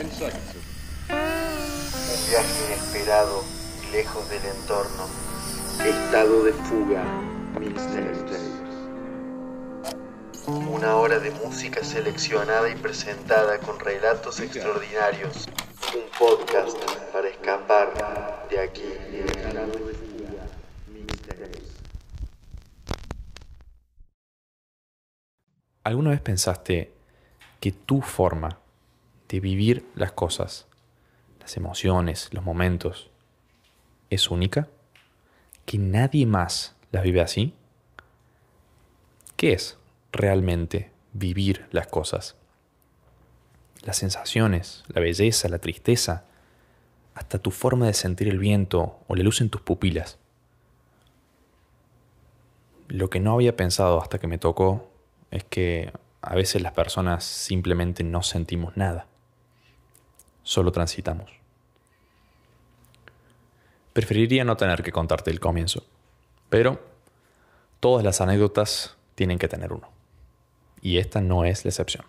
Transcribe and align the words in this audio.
Un 0.00 0.08
viaje 2.30 2.64
inesperado 2.68 3.44
y 3.86 3.92
lejos 3.92 4.30
del 4.30 4.42
entorno. 4.46 5.06
Estado 5.84 6.44
de 6.44 6.54
fuga. 6.54 7.04
Una 10.46 10.96
hora 10.96 11.18
de 11.18 11.30
música 11.32 11.84
seleccionada 11.84 12.70
y 12.70 12.76
presentada 12.76 13.58
con 13.58 13.78
relatos 13.78 14.40
extraordinarios. 14.40 15.50
Un 15.94 16.18
podcast 16.18 16.78
para 17.12 17.28
escapar 17.28 18.48
de 18.48 18.58
aquí. 18.58 18.94
¿Alguna 25.84 26.10
vez 26.10 26.22
pensaste 26.22 26.94
que 27.60 27.72
tu 27.72 28.00
forma 28.00 28.59
de 29.30 29.38
vivir 29.38 29.86
las 29.94 30.12
cosas, 30.12 30.66
las 31.38 31.56
emociones, 31.56 32.28
los 32.32 32.44
momentos, 32.44 33.10
es 34.10 34.28
única? 34.30 34.68
¿Que 35.66 35.78
nadie 35.78 36.26
más 36.26 36.74
las 36.90 37.04
vive 37.04 37.20
así? 37.20 37.54
¿Qué 39.36 39.52
es 39.52 39.78
realmente 40.10 40.90
vivir 41.12 41.68
las 41.70 41.86
cosas? 41.86 42.34
Las 43.82 43.96
sensaciones, 43.98 44.82
la 44.88 45.00
belleza, 45.00 45.48
la 45.48 45.60
tristeza, 45.60 46.24
hasta 47.14 47.38
tu 47.38 47.52
forma 47.52 47.86
de 47.86 47.94
sentir 47.94 48.28
el 48.28 48.38
viento 48.38 48.98
o 49.06 49.14
la 49.14 49.22
luz 49.22 49.40
en 49.40 49.48
tus 49.48 49.60
pupilas. 49.60 50.18
Lo 52.88 53.08
que 53.08 53.20
no 53.20 53.34
había 53.34 53.54
pensado 53.54 54.02
hasta 54.02 54.18
que 54.18 54.26
me 54.26 54.38
tocó 54.38 54.90
es 55.30 55.44
que 55.44 55.92
a 56.20 56.34
veces 56.34 56.60
las 56.62 56.72
personas 56.72 57.22
simplemente 57.24 58.02
no 58.02 58.22
sentimos 58.22 58.76
nada, 58.76 59.06
solo 60.50 60.72
transitamos. 60.72 61.30
Preferiría 63.92 64.44
no 64.44 64.56
tener 64.56 64.82
que 64.82 64.90
contarte 64.90 65.30
el 65.30 65.38
comienzo, 65.38 65.84
pero 66.48 66.80
todas 67.78 68.04
las 68.04 68.20
anécdotas 68.20 68.96
tienen 69.14 69.38
que 69.38 69.46
tener 69.46 69.72
uno, 69.72 69.88
y 70.82 70.98
esta 70.98 71.20
no 71.20 71.44
es 71.44 71.64
la 71.64 71.68
excepción. 71.68 72.04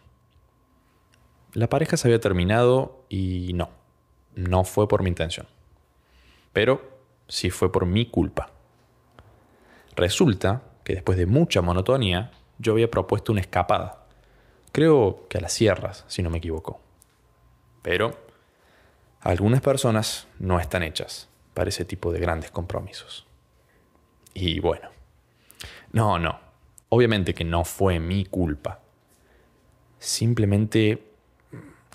La 1.53 1.69
pareja 1.69 1.97
se 1.97 2.07
había 2.07 2.19
terminado 2.19 3.05
y 3.09 3.51
no, 3.53 3.69
no 4.33 4.63
fue 4.63 4.87
por 4.87 5.03
mi 5.03 5.09
intención, 5.09 5.45
pero 6.51 6.81
sí 7.27 7.51
fue 7.51 7.71
por 7.71 7.85
mi 7.85 8.07
culpa. 8.07 8.49
Resulta 9.95 10.63
que 10.83 10.95
después 10.95 11.15
de 11.15 11.27
mucha 11.27 11.61
monotonía, 11.61 12.31
yo 12.57 12.73
había 12.73 12.89
propuesto 12.89 13.33
una 13.33 13.41
escapada. 13.41 14.07
Creo 14.71 15.27
que 15.29 15.37
a 15.37 15.41
las 15.41 15.53
sierras, 15.53 16.05
si 16.07 16.23
no 16.23 16.31
me 16.31 16.39
equivoco. 16.39 16.81
Pero 17.83 18.30
algunas 19.21 19.61
personas 19.61 20.27
no 20.39 20.59
están 20.59 20.83
hechas 20.83 21.29
para 21.53 21.69
ese 21.69 21.85
tipo 21.85 22.11
de 22.11 22.19
grandes 22.19 22.51
compromisos. 22.51 23.25
Y 24.33 24.59
bueno, 24.59 24.89
no, 25.91 26.19
no, 26.19 26.39
obviamente 26.89 27.33
que 27.33 27.43
no 27.43 27.63
fue 27.65 27.99
mi 27.99 28.25
culpa. 28.25 28.79
Simplemente 29.99 31.03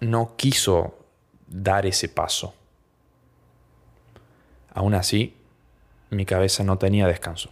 no 0.01 0.37
quiso 0.37 0.99
dar 1.47 1.87
ese 1.87 2.09
paso. 2.09 2.55
Aún 4.73 4.95
así, 4.95 5.37
mi 6.11 6.25
cabeza 6.25 6.63
no 6.63 6.79
tenía 6.79 7.07
descanso 7.07 7.51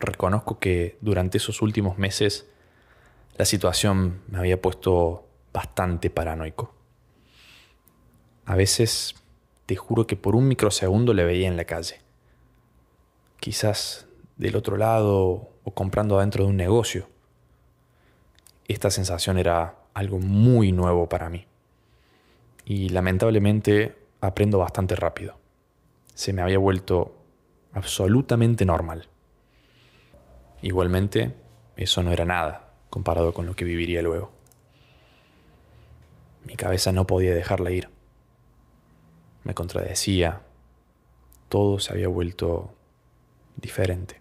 reconozco 0.00 0.58
que 0.58 0.96
durante 1.00 1.38
esos 1.38 1.62
últimos 1.62 1.98
meses 1.98 2.46
la 3.36 3.44
situación 3.44 4.22
me 4.28 4.38
había 4.38 4.60
puesto 4.60 5.26
bastante 5.52 6.10
paranoico. 6.10 6.74
A 8.46 8.56
veces 8.56 9.14
te 9.66 9.76
juro 9.76 10.06
que 10.06 10.16
por 10.16 10.34
un 10.34 10.48
microsegundo 10.48 11.14
le 11.14 11.24
veía 11.24 11.48
en 11.48 11.56
la 11.56 11.64
calle. 11.64 12.00
Quizás 13.38 14.06
del 14.36 14.56
otro 14.56 14.76
lado 14.76 15.50
o 15.64 15.70
comprando 15.74 16.18
adentro 16.18 16.44
de 16.44 16.50
un 16.50 16.56
negocio. 16.56 17.08
Esta 18.66 18.90
sensación 18.90 19.38
era 19.38 19.76
algo 19.94 20.18
muy 20.18 20.72
nuevo 20.72 21.08
para 21.08 21.28
mí. 21.28 21.46
Y 22.64 22.88
lamentablemente 22.88 23.96
aprendo 24.20 24.58
bastante 24.58 24.96
rápido. 24.96 25.36
Se 26.14 26.32
me 26.32 26.42
había 26.42 26.58
vuelto 26.58 27.14
absolutamente 27.72 28.64
normal. 28.64 29.08
Igualmente, 30.62 31.34
eso 31.76 32.02
no 32.02 32.12
era 32.12 32.24
nada 32.24 32.72
comparado 32.90 33.32
con 33.32 33.46
lo 33.46 33.54
que 33.54 33.64
viviría 33.64 34.02
luego. 34.02 34.30
Mi 36.44 36.56
cabeza 36.56 36.92
no 36.92 37.06
podía 37.06 37.34
dejarla 37.34 37.70
ir. 37.70 37.88
Me 39.44 39.54
contradecía. 39.54 40.42
Todo 41.48 41.78
se 41.78 41.92
había 41.92 42.08
vuelto 42.08 42.70
diferente. 43.56 44.20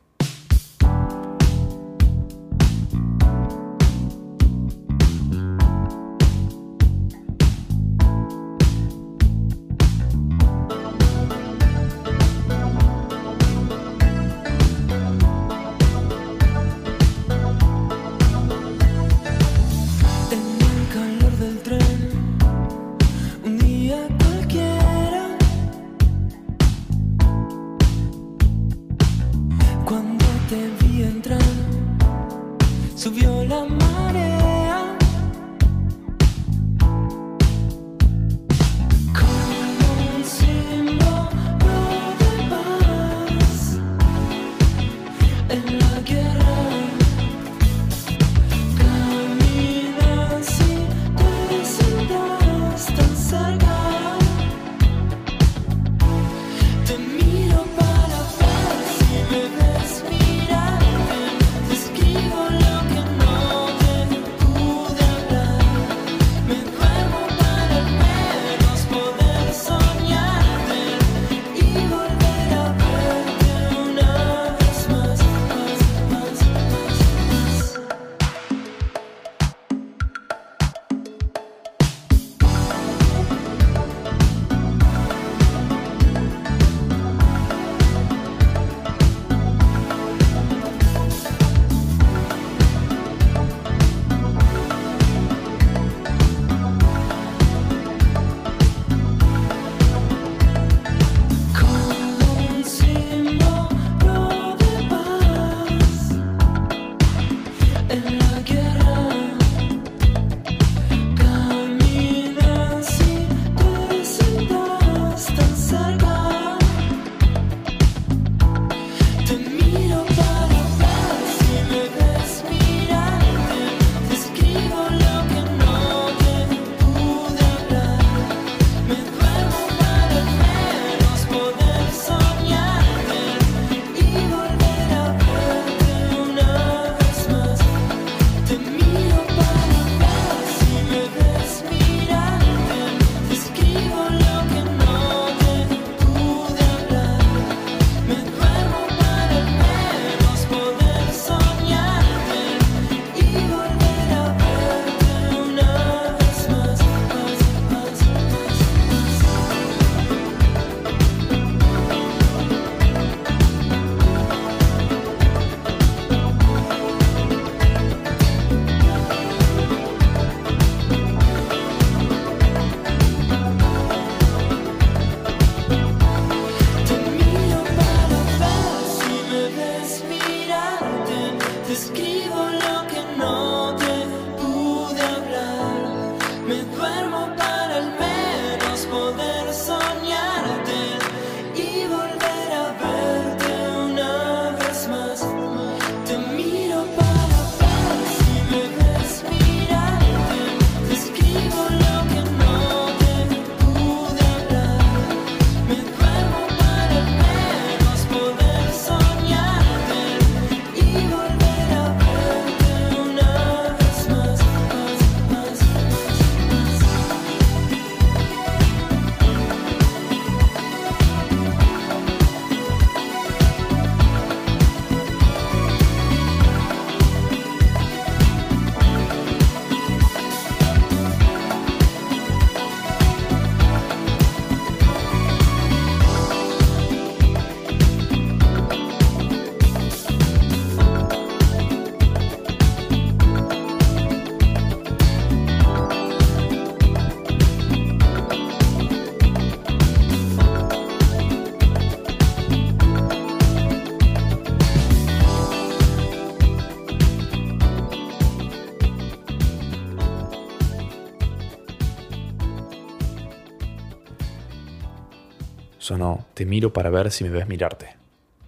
Miro 266.49 266.73
para 266.73 266.89
ver 266.89 267.11
si 267.11 267.23
me 267.23 267.29
ves 267.29 267.47
mirarte, 267.47 267.95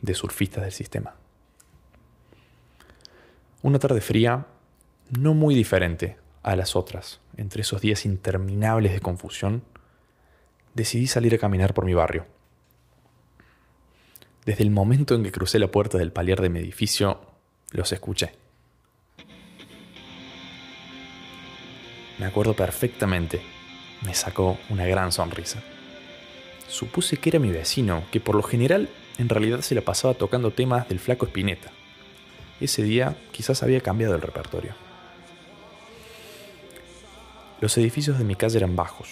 de 0.01 0.13
surfistas 0.13 0.63
del 0.63 0.73
sistema. 0.73 1.15
Una 3.61 3.79
tarde 3.79 4.01
fría, 4.01 4.47
no 5.11 5.33
muy 5.33 5.55
diferente 5.55 6.17
a 6.43 6.55
las 6.55 6.75
otras, 6.75 7.21
entre 7.37 7.61
esos 7.61 7.79
días 7.79 8.05
interminables 8.05 8.91
de 8.91 8.99
confusión, 8.99 9.63
decidí 10.73 11.07
salir 11.07 11.35
a 11.35 11.37
caminar 11.37 11.73
por 11.73 11.85
mi 11.85 11.93
barrio. 11.93 12.25
Desde 14.45 14.63
el 14.63 14.71
momento 14.71 15.13
en 15.13 15.23
que 15.23 15.31
crucé 15.31 15.59
la 15.59 15.69
puerta 15.69 15.97
del 15.97 16.11
palier 16.11 16.41
de 16.41 16.49
mi 16.49 16.59
edificio, 16.59 17.21
los 17.71 17.91
escuché. 17.91 18.31
Me 22.17 22.25
acuerdo 22.25 22.55
perfectamente. 22.55 23.41
Me 24.03 24.13
sacó 24.13 24.57
una 24.69 24.85
gran 24.85 25.11
sonrisa. 25.11 25.63
Supuse 26.71 27.17
que 27.17 27.29
era 27.29 27.37
mi 27.37 27.51
vecino, 27.51 28.05
que 28.11 28.21
por 28.21 28.33
lo 28.33 28.43
general 28.43 28.87
en 29.17 29.27
realidad 29.27 29.59
se 29.59 29.75
la 29.75 29.81
pasaba 29.81 30.13
tocando 30.13 30.51
temas 30.51 30.87
del 30.87 30.99
flaco 30.99 31.25
Espineta. 31.25 31.69
Ese 32.61 32.81
día 32.81 33.17
quizás 33.33 33.61
había 33.61 33.81
cambiado 33.81 34.15
el 34.15 34.21
repertorio. 34.21 34.73
Los 37.59 37.77
edificios 37.77 38.17
de 38.17 38.23
mi 38.23 38.35
calle 38.35 38.57
eran 38.57 38.77
bajos. 38.77 39.09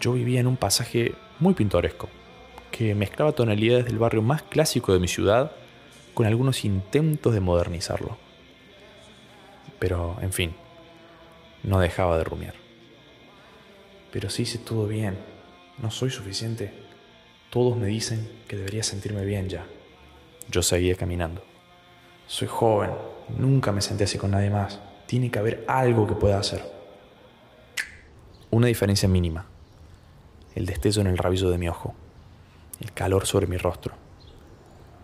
Yo 0.00 0.14
vivía 0.14 0.40
en 0.40 0.46
un 0.46 0.56
pasaje 0.56 1.12
muy 1.38 1.52
pintoresco, 1.52 2.08
que 2.70 2.94
mezclaba 2.94 3.32
tonalidades 3.32 3.84
del 3.84 3.98
barrio 3.98 4.22
más 4.22 4.42
clásico 4.42 4.94
de 4.94 4.98
mi 4.98 5.06
ciudad 5.06 5.52
con 6.14 6.24
algunos 6.24 6.64
intentos 6.64 7.34
de 7.34 7.40
modernizarlo. 7.40 8.16
Pero, 9.78 10.16
en 10.22 10.32
fin, 10.32 10.54
no 11.62 11.78
dejaba 11.78 12.16
de 12.16 12.24
rumiar. 12.24 12.54
Pero 14.12 14.30
si 14.30 14.44
hice 14.44 14.56
todo 14.56 14.86
bien, 14.86 15.18
no 15.76 15.90
soy 15.90 16.08
suficiente. 16.08 16.85
Todos 17.56 17.74
me 17.74 17.86
dicen 17.86 18.28
que 18.46 18.54
debería 18.54 18.82
sentirme 18.82 19.24
bien 19.24 19.48
ya. 19.48 19.64
Yo 20.50 20.60
seguía 20.60 20.94
caminando. 20.94 21.42
Soy 22.26 22.48
joven, 22.48 22.90
nunca 23.38 23.72
me 23.72 23.80
senté 23.80 24.04
así 24.04 24.18
con 24.18 24.32
nadie 24.32 24.50
más. 24.50 24.78
Tiene 25.06 25.30
que 25.30 25.38
haber 25.38 25.64
algo 25.66 26.06
que 26.06 26.12
pueda 26.12 26.38
hacer. 26.38 26.70
Una 28.50 28.66
diferencia 28.66 29.08
mínima. 29.08 29.46
El 30.54 30.66
destello 30.66 31.00
en 31.00 31.06
el 31.06 31.16
rabillo 31.16 31.48
de 31.48 31.56
mi 31.56 31.66
ojo. 31.66 31.94
El 32.78 32.92
calor 32.92 33.24
sobre 33.24 33.46
mi 33.46 33.56
rostro. 33.56 33.94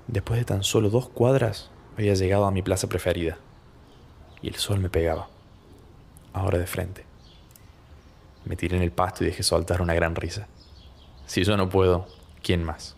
Después 0.06 0.38
de 0.38 0.44
tan 0.44 0.62
solo 0.62 0.90
dos 0.90 1.08
cuadras, 1.08 1.70
había 1.96 2.12
llegado 2.12 2.44
a 2.44 2.50
mi 2.50 2.60
plaza 2.60 2.86
preferida. 2.86 3.38
Y 4.42 4.48
el 4.48 4.56
sol 4.56 4.78
me 4.78 4.90
pegaba. 4.90 5.30
Ahora 6.34 6.58
de 6.58 6.66
frente. 6.66 7.06
Me 8.44 8.56
tiré 8.56 8.76
en 8.76 8.82
el 8.82 8.92
pasto 8.92 9.24
y 9.24 9.28
dejé 9.28 9.42
soltar 9.42 9.80
una 9.80 9.94
gran 9.94 10.14
risa. 10.14 10.48
Si 11.24 11.44
yo 11.44 11.56
no 11.56 11.70
puedo, 11.70 12.08
¿quién 12.42 12.64
más? 12.64 12.96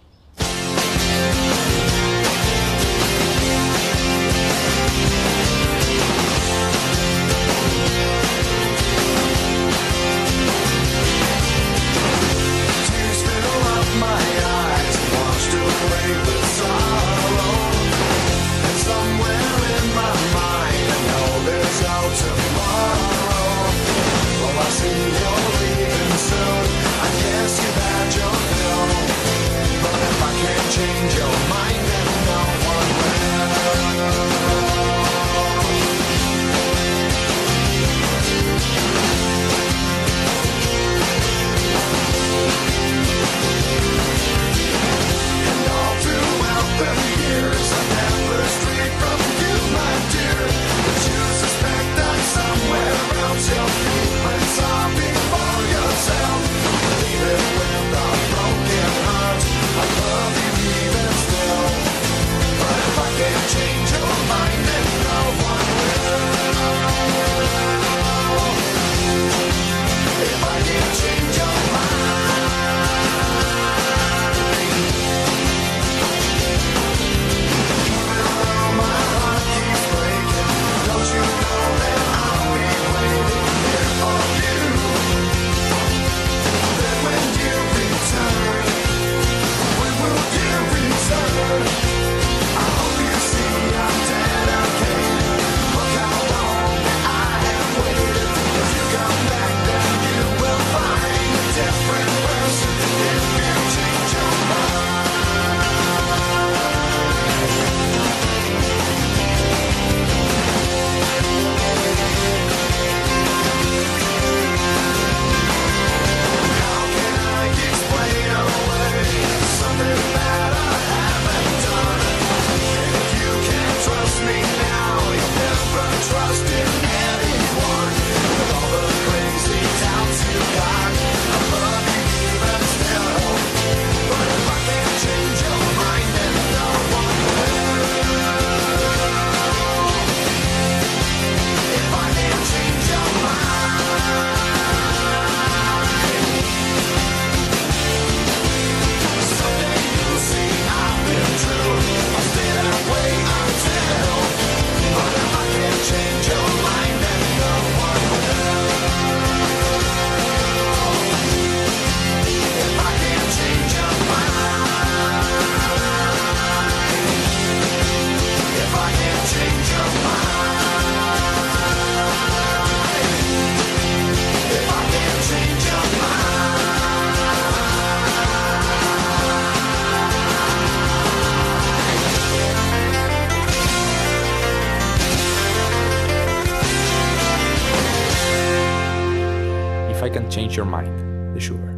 Your 190.55 190.67
Mind 190.67 191.35
de 191.35 191.41
Sugar. 191.41 191.75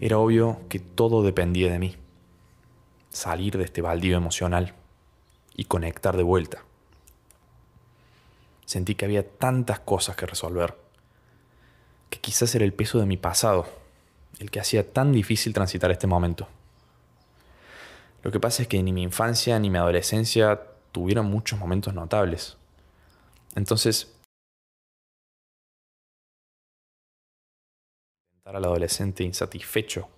Era 0.00 0.18
obvio 0.18 0.62
que 0.68 0.80
todo 0.80 1.22
dependía 1.22 1.70
de 1.70 1.78
mí. 1.78 1.94
Salir 3.10 3.56
de 3.56 3.62
este 3.62 3.80
baldío 3.80 4.16
emocional 4.16 4.74
y 5.54 5.66
conectar 5.66 6.16
de 6.16 6.24
vuelta. 6.24 6.64
Sentí 8.66 8.96
que 8.96 9.04
había 9.04 9.28
tantas 9.28 9.78
cosas 9.78 10.16
que 10.16 10.26
resolver, 10.26 10.76
que 12.10 12.18
quizás 12.18 12.52
era 12.56 12.64
el 12.64 12.72
peso 12.72 12.98
de 12.98 13.06
mi 13.06 13.18
pasado, 13.18 13.66
el 14.40 14.50
que 14.50 14.58
hacía 14.58 14.92
tan 14.92 15.12
difícil 15.12 15.52
transitar 15.52 15.92
este 15.92 16.08
momento. 16.08 16.48
Lo 18.24 18.32
que 18.32 18.40
pasa 18.40 18.62
es 18.62 18.68
que 18.68 18.82
ni 18.82 18.92
mi 18.92 19.04
infancia 19.04 19.60
ni 19.60 19.70
mi 19.70 19.78
adolescencia 19.78 20.60
tuvieron 20.90 21.26
muchos 21.26 21.56
momentos 21.56 21.94
notables. 21.94 22.56
Entonces, 23.54 24.13
al 28.54 28.64
adolescente 28.64 29.24
insatisfecho 29.24 30.08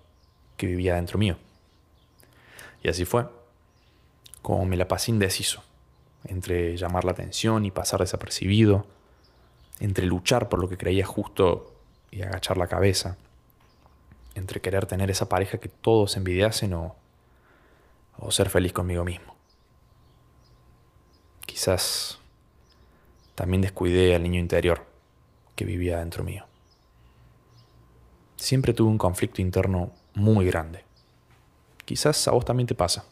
que 0.57 0.67
vivía 0.67 0.97
dentro 0.97 1.19
mío. 1.19 1.37
Y 2.83 2.89
así 2.89 3.05
fue, 3.05 3.27
como 4.43 4.65
me 4.67 4.77
la 4.77 4.89
pasé 4.89 5.11
indeciso, 5.11 5.63
entre 6.25 6.77
llamar 6.77 7.05
la 7.05 7.13
atención 7.13 7.65
y 7.65 7.71
pasar 7.71 8.01
desapercibido, 8.01 8.87
entre 9.81 10.07
luchar 10.07 10.49
por 10.49 10.61
lo 10.61 10.69
que 10.69 10.77
creía 10.77 11.07
justo 11.07 11.75
y 12.11 12.23
agachar 12.23 12.59
la 12.59 12.67
cabeza, 12.67 13.17
entre 14.35 14.61
querer 14.61 14.87
tener 14.87 15.11
esa 15.11 15.29
pareja 15.29 15.59
que 15.59 15.69
todos 15.69 16.17
envidiasen 16.17 16.75
o, 16.75 16.95
o 18.19 18.31
ser 18.31 18.51
feliz 18.51 18.73
conmigo 18.73 19.05
mismo. 19.05 19.35
Quizás 21.47 22.19
también 23.35 23.63
descuidé 23.63 24.15
al 24.15 24.23
niño 24.23 24.41
interior 24.41 24.85
que 25.55 25.65
vivía 25.65 25.99
dentro 25.99 26.23
mío 26.23 26.45
siempre 28.37 28.73
tuve 28.73 28.91
un 28.91 28.99
conflicto 28.99 29.43
interno 29.43 29.93
muy 30.15 30.47
grande. 30.47 30.85
Quizás 31.85 32.27
a 32.29 32.33
vos 32.33 32.45
también 32.45 32.67
te 32.67 32.75
pasa. 32.75 33.05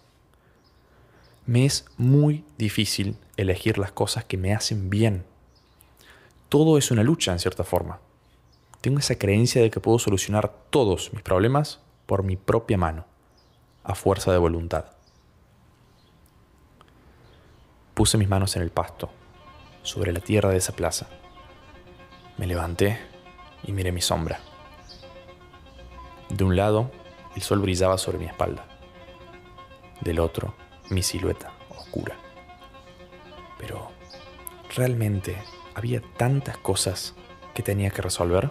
Me 1.47 1.66
es 1.66 1.85
muy 1.97 2.45
difícil 2.57 3.16
elegir 3.37 3.78
las 3.78 3.93
cosas 3.93 4.25
que 4.25 4.37
me 4.37 4.54
hacen 4.54 4.90
bien. 4.90 5.25
Todo 6.49 6.78
es 6.78 6.90
una 6.90 7.02
lucha 7.02 7.33
en 7.33 7.38
cierta 7.38 7.64
forma. 7.64 8.00
Tengo 8.81 8.99
esa 8.99 9.16
creencia 9.16 9.62
de 9.62 9.71
que 9.71 9.81
puedo 9.81 9.99
solucionar 9.99 10.54
todos 10.71 11.12
mis 11.12 11.23
problemas 11.23 11.81
por 12.07 12.23
mi 12.23 12.37
propia 12.37 12.76
mano, 12.76 13.07
a 13.83 13.95
fuerza 13.95 14.33
de 14.33 14.38
voluntad. 14.38 14.87
Puse 17.95 18.19
mis 18.19 18.28
manos 18.28 18.57
en 18.57 18.62
el 18.62 18.71
pasto, 18.71 19.11
sobre 19.83 20.12
la 20.12 20.21
tierra 20.21 20.50
de 20.50 20.59
esa 20.59 20.75
plaza. 20.75 21.09
Me 22.37 22.47
levanté 22.47 22.99
y 23.62 23.73
miré 23.73 23.93
mi 23.93 24.00
sombra. 24.00 24.40
De 26.28 26.45
un 26.45 26.57
lado, 26.57 26.90
el 27.37 27.43
sol 27.43 27.61
brillaba 27.61 27.99
sobre 27.99 28.19
mi 28.19 28.26
espalda. 28.26 28.66
Del 30.00 30.19
otro, 30.19 30.54
mi 30.90 31.02
silueta 31.02 31.52
oscura. 31.71 32.16
Pero, 33.59 33.90
¿realmente 34.75 35.37
había 35.75 36.02
tantas 36.16 36.57
cosas 36.59 37.14
que 37.54 37.62
tenía 37.62 37.90
que 37.90 38.02
resolver? 38.02 38.50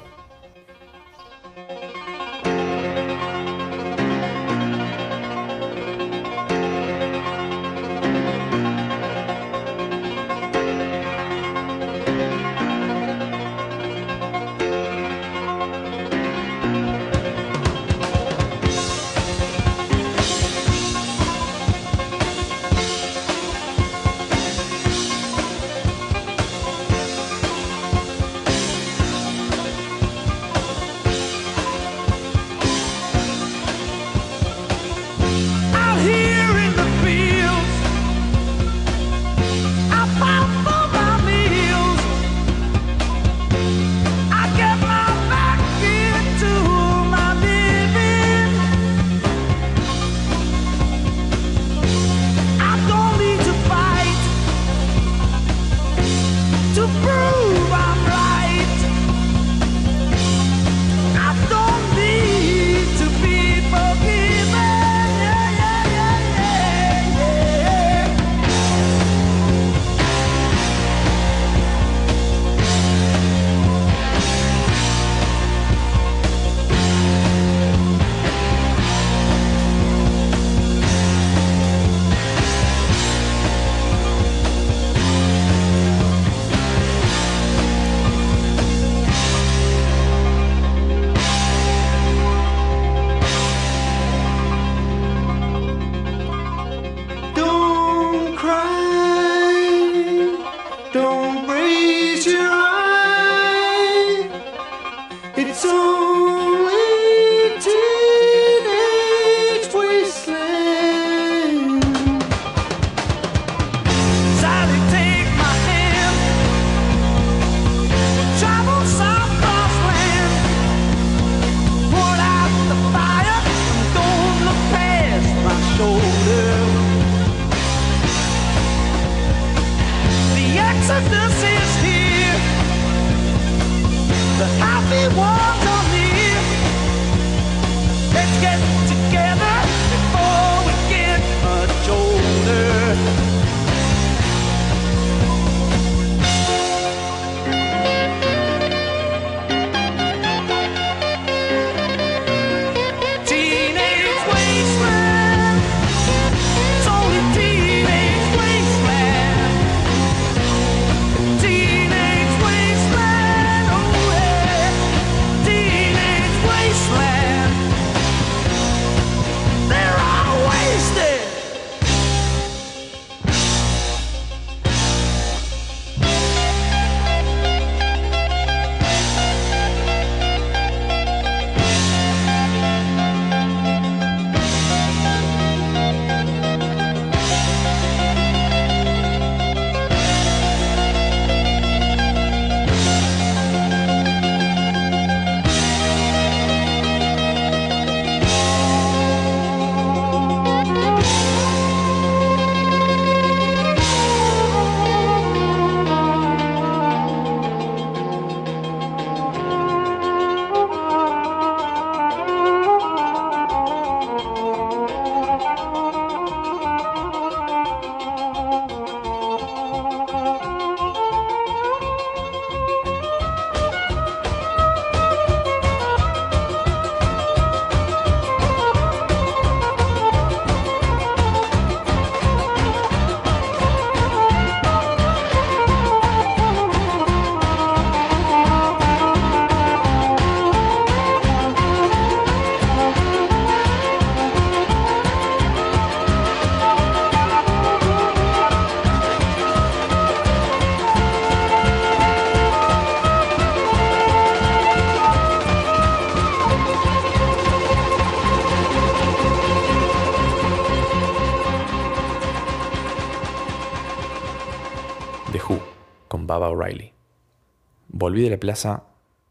volví 268.04 268.22
de 268.22 268.32
la 268.32 268.38
plaza 268.38 268.84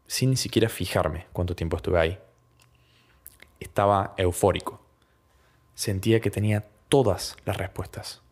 sin 0.07 0.31
ni 0.31 0.35
siquiera 0.35 0.67
fijarme 0.67 1.27
cuánto 1.31 1.55
tiempo 1.55 1.77
estuve 1.77 1.99
ahí. 1.99 2.19
Estaba 3.59 4.15
eufórico. 4.17 4.81
Sentía 5.75 6.19
que 6.21 6.31
tenía 6.31 6.67
todas 6.89 7.37
las 7.45 7.57
respuestas. 7.57 8.23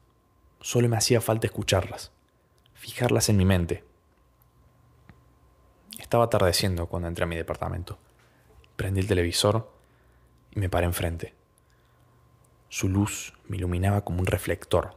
Solo 0.59 0.89
me 0.89 0.97
hacía 0.97 1.21
falta 1.21 1.45
escucharlas, 1.45 2.11
fijarlas 2.73 3.29
en 3.29 3.37
mi 3.37 3.45
mente. 3.45 3.83
Estaba 5.99 6.23
atardeciendo 6.23 6.87
cuando 6.87 7.07
entré 7.07 7.25
a 7.25 7.27
mi 7.27 7.35
departamento. 7.35 7.99
Prendí 8.75 9.01
el 9.01 9.07
televisor 9.07 9.71
y 10.55 10.59
me 10.59 10.69
paré 10.69 10.87
enfrente. 10.87 11.35
Su 12.67 12.89
luz 12.89 13.35
me 13.47 13.57
iluminaba 13.57 14.01
como 14.01 14.21
un 14.21 14.25
reflector. 14.25 14.95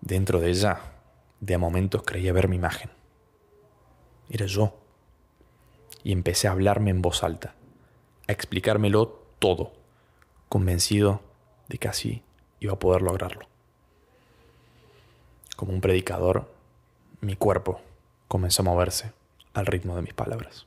Dentro 0.00 0.40
de 0.40 0.50
ella, 0.50 0.80
de 1.38 1.54
a 1.54 1.58
momentos 1.58 2.02
creía 2.02 2.32
ver 2.32 2.48
mi 2.48 2.56
imagen 2.56 2.90
era 4.30 4.46
yo. 4.46 4.74
Y 6.02 6.12
empecé 6.12 6.48
a 6.48 6.52
hablarme 6.52 6.90
en 6.90 7.02
voz 7.02 7.22
alta, 7.22 7.54
a 8.26 8.32
explicármelo 8.32 9.22
todo, 9.38 9.72
convencido 10.48 11.20
de 11.68 11.78
que 11.78 11.88
así 11.88 12.22
iba 12.58 12.72
a 12.72 12.78
poder 12.78 13.02
lograrlo. 13.02 13.46
Como 15.56 15.72
un 15.72 15.80
predicador, 15.80 16.50
mi 17.20 17.36
cuerpo 17.36 17.80
comenzó 18.28 18.62
a 18.62 18.64
moverse 18.64 19.12
al 19.52 19.66
ritmo 19.66 19.96
de 19.96 20.02
mis 20.02 20.14
palabras. 20.14 20.66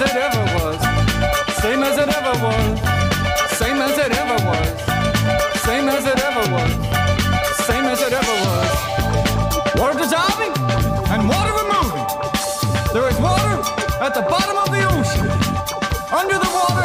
as 0.00 0.10
it 0.10 0.16
ever 0.16 0.44
was. 0.56 0.78
Same 1.62 1.82
as 1.82 1.96
it 1.96 2.08
ever 2.08 2.34
was. 2.44 2.80
Same 3.56 3.80
as 3.80 3.96
it 3.96 4.12
ever 4.12 4.36
was. 4.44 4.68
Same 5.62 5.88
as 5.88 6.04
it 6.04 6.18
ever 6.22 6.44
was. 6.52 6.72
Same 7.64 7.84
as 7.86 8.00
it 8.02 8.12
ever 8.12 8.36
was. 8.44 8.70
Water 9.80 9.98
dissolving 9.98 10.52
and 11.12 11.26
water 11.26 11.52
removing. 11.62 12.06
There 12.92 13.08
is 13.08 13.18
water 13.18 13.56
at 14.02 14.12
the 14.12 14.22
bottom 14.22 14.56
of 14.58 14.68
the 14.70 14.84
ocean. 14.84 15.30
Under 16.12 16.38
the 16.38 16.50
water. 16.52 16.75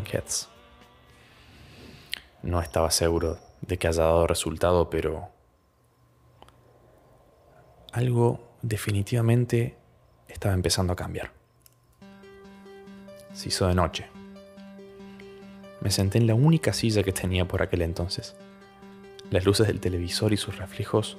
Heads. 0.00 0.48
No 2.42 2.60
estaba 2.60 2.90
seguro 2.90 3.38
de 3.60 3.78
que 3.78 3.88
haya 3.88 4.02
dado 4.04 4.26
resultado, 4.26 4.90
pero 4.90 5.28
algo 7.92 8.56
definitivamente 8.62 9.76
estaba 10.28 10.54
empezando 10.54 10.92
a 10.94 10.96
cambiar. 10.96 11.30
Se 13.32 13.48
hizo 13.48 13.68
de 13.68 13.74
noche. 13.74 14.06
Me 15.80 15.90
senté 15.90 16.18
en 16.18 16.26
la 16.26 16.34
única 16.34 16.72
silla 16.72 17.02
que 17.02 17.12
tenía 17.12 17.46
por 17.46 17.62
aquel 17.62 17.82
entonces. 17.82 18.34
Las 19.30 19.44
luces 19.44 19.66
del 19.66 19.80
televisor 19.80 20.32
y 20.32 20.36
sus 20.36 20.56
reflejos 20.58 21.16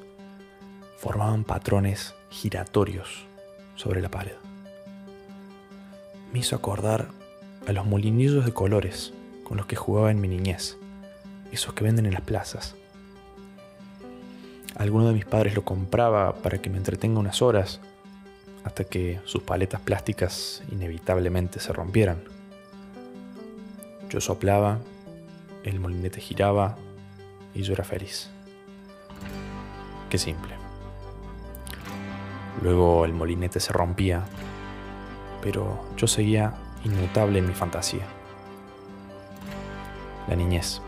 formaban 0.98 1.44
patrones 1.44 2.16
giratorios 2.30 3.26
sobre 3.76 4.02
la 4.02 4.10
pared. 4.10 4.36
Me 6.32 6.40
hizo 6.40 6.56
acordar 6.56 7.10
a 7.68 7.72
los 7.72 7.86
molinillos 7.86 8.46
de 8.46 8.54
colores 8.54 9.14
con 9.44 9.58
los 9.58 9.66
que 9.66 9.76
jugaba 9.76 10.12
en 10.12 10.20
mi 10.20 10.28
niñez, 10.28 10.78
esos 11.52 11.74
que 11.74 11.84
venden 11.84 12.06
en 12.06 12.14
las 12.14 12.22
plazas. 12.22 12.76
Alguno 14.76 15.08
de 15.08 15.14
mis 15.14 15.26
padres 15.26 15.56
lo 15.56 15.64
compraba 15.64 16.36
para 16.36 16.60
que 16.60 16.70
me 16.70 16.78
entretenga 16.78 17.20
unas 17.20 17.42
horas, 17.42 17.80
hasta 18.64 18.84
que 18.84 19.20
sus 19.26 19.44
paletas 19.44 19.82
plásticas 19.82 20.64
inevitablemente 20.72 21.60
se 21.60 21.74
rompieran. 21.74 22.24
Yo 24.10 24.20
soplaba, 24.20 24.80
el 25.64 25.80
molinete 25.80 26.22
giraba 26.22 26.78
y 27.54 27.62
yo 27.62 27.74
era 27.74 27.84
feliz. 27.84 28.30
Qué 30.10 30.18
simple. 30.18 30.56
Luego 32.62 33.06
el 33.06 33.14
molinete 33.14 33.60
se 33.60 33.74
rompía, 33.74 34.24
pero 35.42 35.84
yo 35.98 36.08
seguía 36.08 36.54
inmutable 36.84 37.40
en 37.40 37.48
mi 37.48 37.54
fantasía. 37.54 38.06
La 40.28 40.36
niñez, 40.36 40.82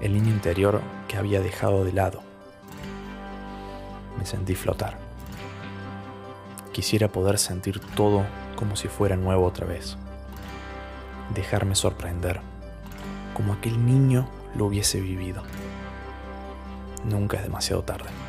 el 0.00 0.14
niño 0.14 0.30
interior 0.30 0.80
que 1.08 1.16
había 1.16 1.40
dejado 1.40 1.84
de 1.84 1.92
lado. 1.92 2.22
Me 4.18 4.26
sentí 4.26 4.54
flotar. 4.54 4.98
Quisiera 6.72 7.08
poder 7.08 7.38
sentir 7.38 7.80
todo 7.94 8.24
como 8.56 8.76
si 8.76 8.88
fuera 8.88 9.16
nuevo 9.16 9.46
otra 9.46 9.66
vez. 9.66 9.96
Dejarme 11.34 11.74
sorprender, 11.74 12.40
como 13.34 13.52
aquel 13.52 13.84
niño 13.84 14.28
lo 14.56 14.66
hubiese 14.66 15.00
vivido. 15.00 15.42
Nunca 17.04 17.38
es 17.38 17.42
demasiado 17.42 17.82
tarde. 17.82 18.23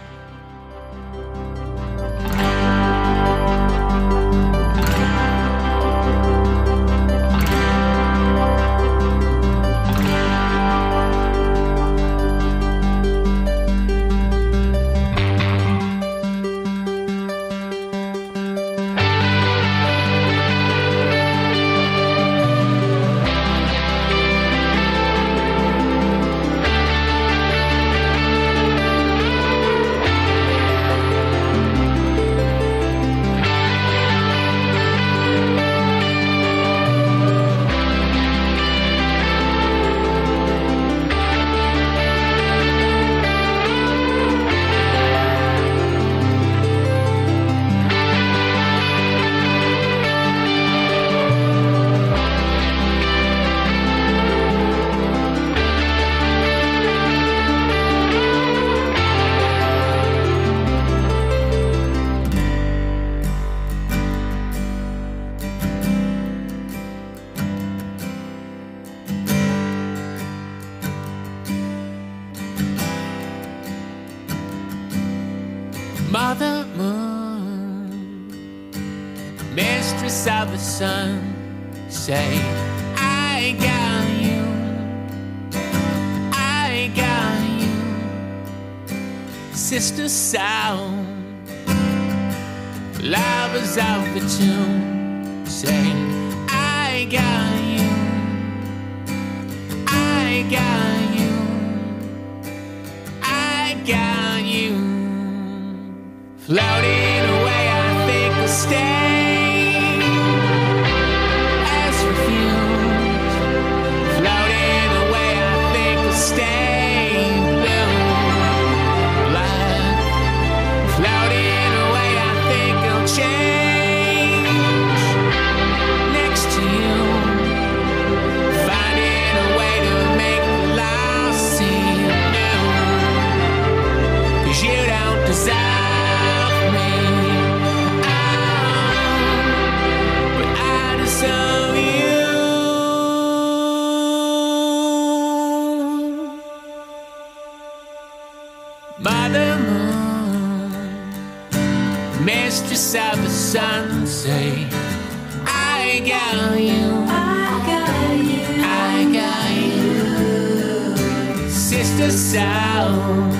Sister 162.05 162.37
Sound 162.37 163.33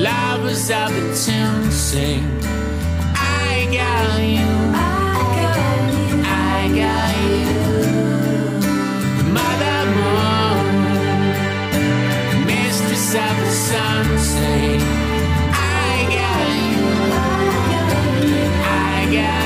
lovers 0.00 0.70
of 0.70 0.94
the 0.94 1.00
tune 1.24 1.72
sing. 1.72 2.24
I 3.16 3.66
got 3.72 4.20
you. 4.22 4.46
I 6.22 6.68
got 6.80 7.14
you. 7.26 7.50
Mother 9.34 9.80
Moon, 9.96 10.66
mistress 12.46 13.14
of 13.14 13.34
the 13.42 13.50
sun, 13.50 14.06
say. 14.18 14.78
I 15.50 16.06
got 16.16 16.48
you. 16.70 16.84
I 18.62 19.04
got 19.12 19.40
you. 19.42 19.45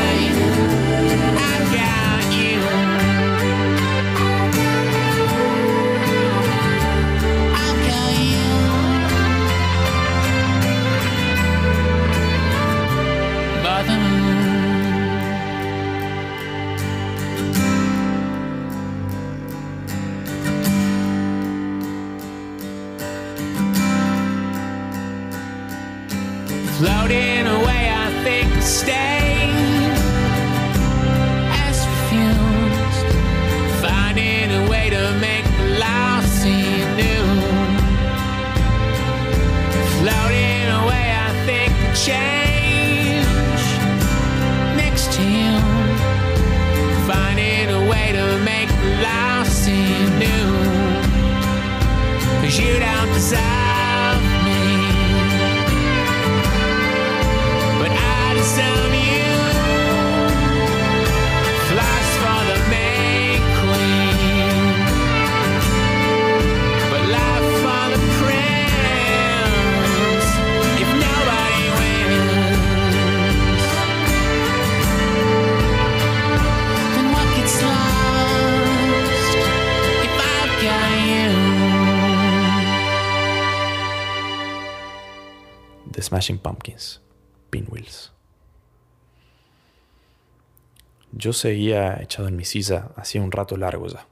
Yo 91.21 91.35
seguía 91.35 92.01
echado 92.01 92.29
en 92.29 92.37
mi 92.37 92.47
silla 92.47 92.89
hacía 92.97 93.21
un 93.21 93.31
rato 93.31 93.59
largo 93.59 93.87
ya. 93.89 94.07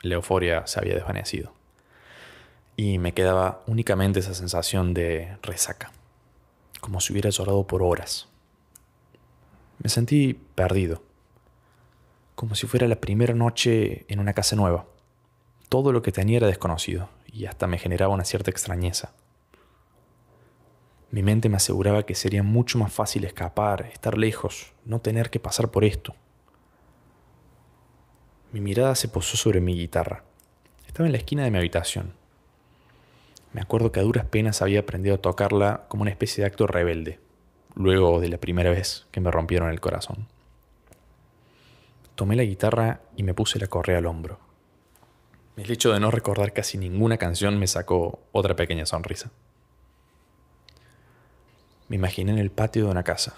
La 0.00 0.14
euforia 0.14 0.66
se 0.66 0.80
había 0.80 0.94
desvanecido. 0.94 1.52
Y 2.76 2.96
me 2.96 3.12
quedaba 3.12 3.62
únicamente 3.66 4.20
esa 4.20 4.32
sensación 4.32 4.94
de 4.94 5.36
resaca, 5.42 5.92
como 6.80 7.02
si 7.02 7.12
hubiera 7.12 7.28
llorado 7.28 7.66
por 7.66 7.82
horas. 7.82 8.26
Me 9.78 9.90
sentí 9.90 10.32
perdido, 10.54 11.02
como 12.36 12.54
si 12.54 12.66
fuera 12.66 12.88
la 12.88 12.98
primera 12.98 13.34
noche 13.34 14.06
en 14.08 14.18
una 14.18 14.32
casa 14.32 14.56
nueva. 14.56 14.86
Todo 15.68 15.92
lo 15.92 16.00
que 16.00 16.10
tenía 16.10 16.38
era 16.38 16.46
desconocido 16.46 17.10
y 17.26 17.44
hasta 17.44 17.66
me 17.66 17.76
generaba 17.76 18.14
una 18.14 18.24
cierta 18.24 18.50
extrañeza. 18.50 19.12
Mi 21.10 21.22
mente 21.22 21.48
me 21.48 21.56
aseguraba 21.56 22.04
que 22.04 22.14
sería 22.14 22.42
mucho 22.42 22.78
más 22.78 22.92
fácil 22.92 23.24
escapar, 23.24 23.86
estar 23.92 24.18
lejos, 24.18 24.72
no 24.84 25.00
tener 25.00 25.30
que 25.30 25.40
pasar 25.40 25.70
por 25.70 25.84
esto. 25.84 26.14
Mi 28.52 28.60
mirada 28.60 28.94
se 28.94 29.08
posó 29.08 29.36
sobre 29.36 29.60
mi 29.60 29.76
guitarra. 29.76 30.24
Estaba 30.86 31.06
en 31.06 31.12
la 31.12 31.18
esquina 31.18 31.44
de 31.44 31.50
mi 31.50 31.58
habitación. 31.58 32.14
Me 33.52 33.60
acuerdo 33.60 33.92
que 33.92 34.00
a 34.00 34.02
duras 34.02 34.26
penas 34.26 34.62
había 34.62 34.80
aprendido 34.80 35.14
a 35.14 35.20
tocarla 35.20 35.84
como 35.88 36.02
una 36.02 36.10
especie 36.10 36.42
de 36.42 36.48
acto 36.48 36.66
rebelde, 36.66 37.20
luego 37.74 38.20
de 38.20 38.28
la 38.28 38.38
primera 38.38 38.70
vez 38.70 39.06
que 39.10 39.20
me 39.20 39.30
rompieron 39.30 39.70
el 39.70 39.80
corazón. 39.80 40.26
Tomé 42.16 42.34
la 42.34 42.42
guitarra 42.42 43.00
y 43.16 43.22
me 43.22 43.34
puse 43.34 43.58
la 43.58 43.66
correa 43.66 43.98
al 43.98 44.06
hombro. 44.06 44.40
El 45.56 45.70
hecho 45.70 45.92
de 45.92 46.00
no 46.00 46.10
recordar 46.10 46.52
casi 46.52 46.76
ninguna 46.76 47.16
canción 47.16 47.58
me 47.58 47.66
sacó 47.66 48.20
otra 48.32 48.56
pequeña 48.56 48.86
sonrisa. 48.86 49.30
Me 51.88 51.96
imaginé 51.96 52.32
en 52.32 52.38
el 52.38 52.50
patio 52.50 52.84
de 52.84 52.90
una 52.90 53.04
casa, 53.04 53.36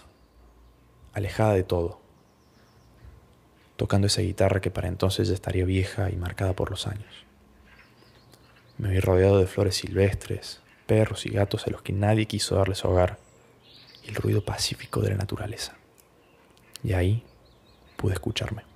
alejada 1.13 1.53
de 1.53 1.65
todo, 1.65 2.01
tocando 3.77 4.07
esa 4.07 4.23
guitarra 4.23 4.61
que 4.61 4.71
para 4.71 4.89
entonces 4.89 5.29
ya 5.29 5.35
estaría 5.35 5.67
vieja 5.67 6.11
y 6.11 6.17
marcada 6.17 6.55
por 6.55 6.71
los 6.71 6.87
años. 6.87 7.27
Me 8.79 8.89
vi 8.89 9.01
rodeado 9.01 9.39
de 9.39 9.47
flores 9.47 9.77
silvestres, 9.77 10.61
perros 10.87 11.27
y 11.27 11.31
gatos 11.31 11.67
a 11.67 11.71
los 11.71 11.83
que 11.83 11.93
nadie 11.93 12.27
quiso 12.27 12.55
darles 12.55 12.85
hogar, 12.85 13.19
y 14.03 14.09
el 14.09 14.15
ruido 14.15 14.43
pacífico 14.43 15.03
de 15.03 15.11
la 15.11 15.17
naturaleza. 15.17 15.77
Y 16.83 16.95
ahí 16.95 17.25
pude 17.97 18.15
escucharme. 18.15 18.68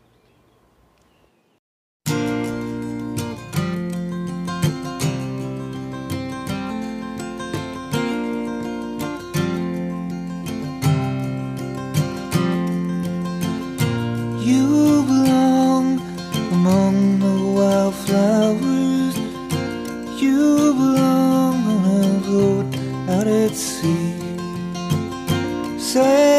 say. 25.93 26.32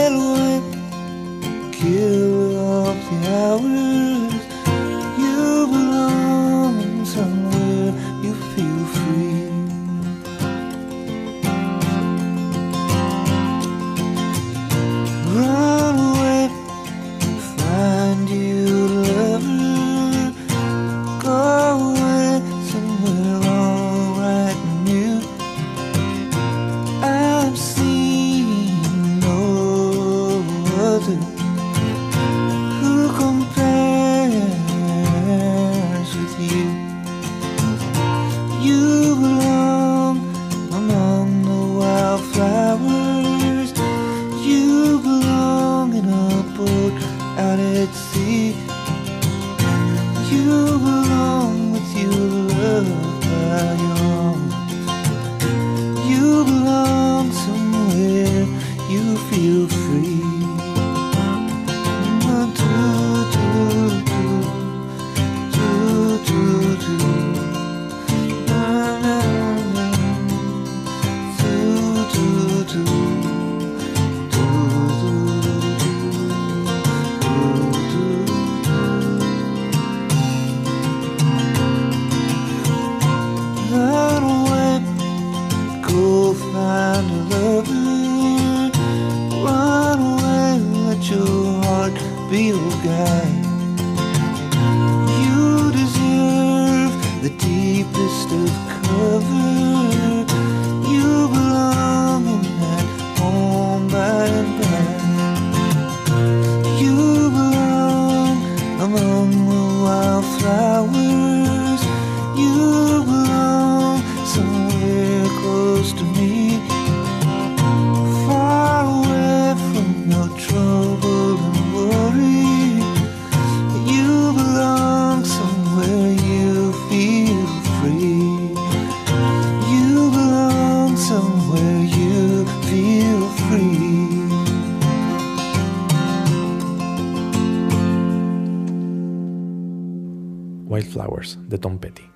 De 141.38 141.58
Tom 141.58 141.80
Petty. 141.80 142.10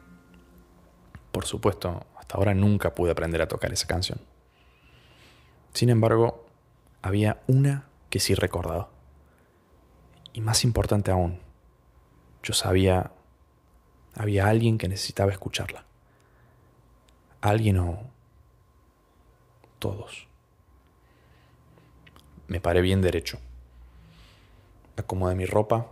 Por 1.31 1.45
supuesto, 1.45 2.05
hasta 2.17 2.37
ahora 2.37 2.53
nunca 2.53 2.93
pude 2.93 3.11
aprender 3.11 3.41
a 3.41 3.47
tocar 3.47 3.71
esa 3.71 3.87
canción. 3.87 4.19
Sin 5.73 5.89
embargo, 5.89 6.45
había 7.01 7.41
una 7.47 7.87
que 8.09 8.19
sí 8.19 8.35
recordaba. 8.35 8.89
Y 10.33 10.41
más 10.41 10.63
importante 10.63 11.11
aún, 11.11 11.39
yo 12.43 12.53
sabía, 12.53 13.11
había 14.15 14.47
alguien 14.47 14.77
que 14.77 14.87
necesitaba 14.87 15.31
escucharla. 15.31 15.85
Alguien 17.41 17.77
o 17.77 17.99
todos. 19.79 20.27
Me 22.47 22.59
paré 22.59 22.81
bien 22.81 23.01
derecho. 23.01 23.39
Acomodé 24.95 25.35
mi 25.35 25.45
ropa 25.45 25.87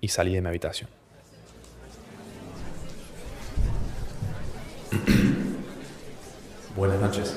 y 0.00 0.08
salí 0.08 0.34
de 0.34 0.40
mi 0.40 0.48
habitación. 0.48 0.88
Buenas 6.76 7.00
noches. 7.00 7.36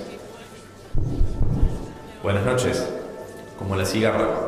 Buenas 2.24 2.44
noches. 2.44 2.88
Como 3.60 3.76
la 3.76 3.86
cigarra. 3.86 4.48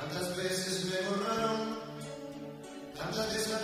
Tantas 0.00 0.34
veces 0.34 0.86
me 0.86 1.08
borraron, 1.08 1.78
tantas 2.96 3.32
veces 3.34 3.48
me 3.48 3.54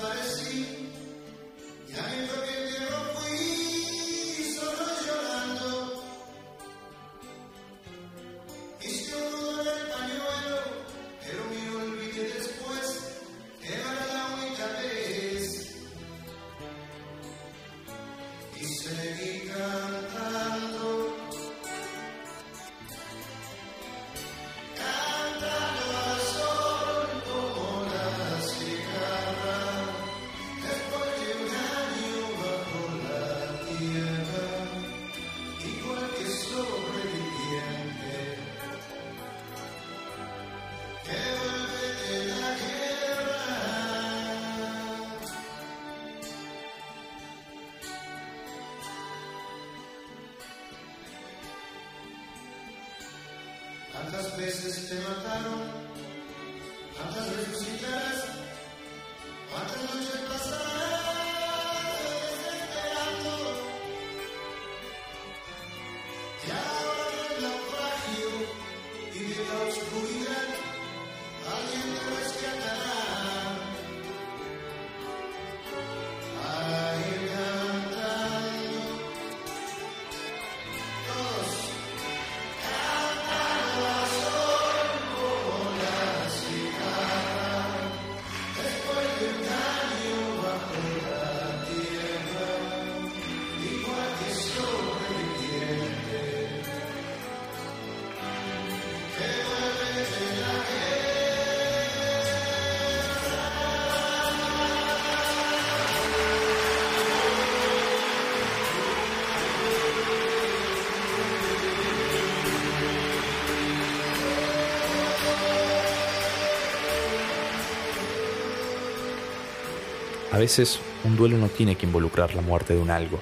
A 120.37 120.39
veces 120.39 120.80
un 121.03 121.16
duelo 121.16 121.39
no 121.39 121.49
tiene 121.49 121.76
que 121.76 121.87
involucrar 121.87 122.34
la 122.34 122.43
muerte 122.43 122.74
de 122.74 122.80
un 122.82 122.91
algo. 122.91 123.18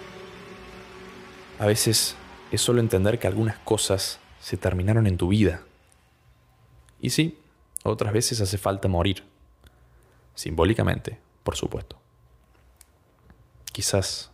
A 1.60 1.66
veces 1.66 2.16
es 2.50 2.60
solo 2.60 2.80
entender 2.80 3.20
que 3.20 3.28
algunas 3.28 3.56
cosas 3.58 4.18
se 4.40 4.56
terminaron 4.56 5.06
en 5.06 5.16
tu 5.16 5.28
vida. 5.28 5.62
Y 7.00 7.10
sí, 7.10 7.38
otras 7.84 8.12
veces 8.12 8.40
hace 8.40 8.58
falta 8.58 8.88
morir. 8.88 9.22
Simbólicamente, 10.34 11.20
por 11.44 11.54
supuesto. 11.54 12.00
Quizás, 13.70 14.32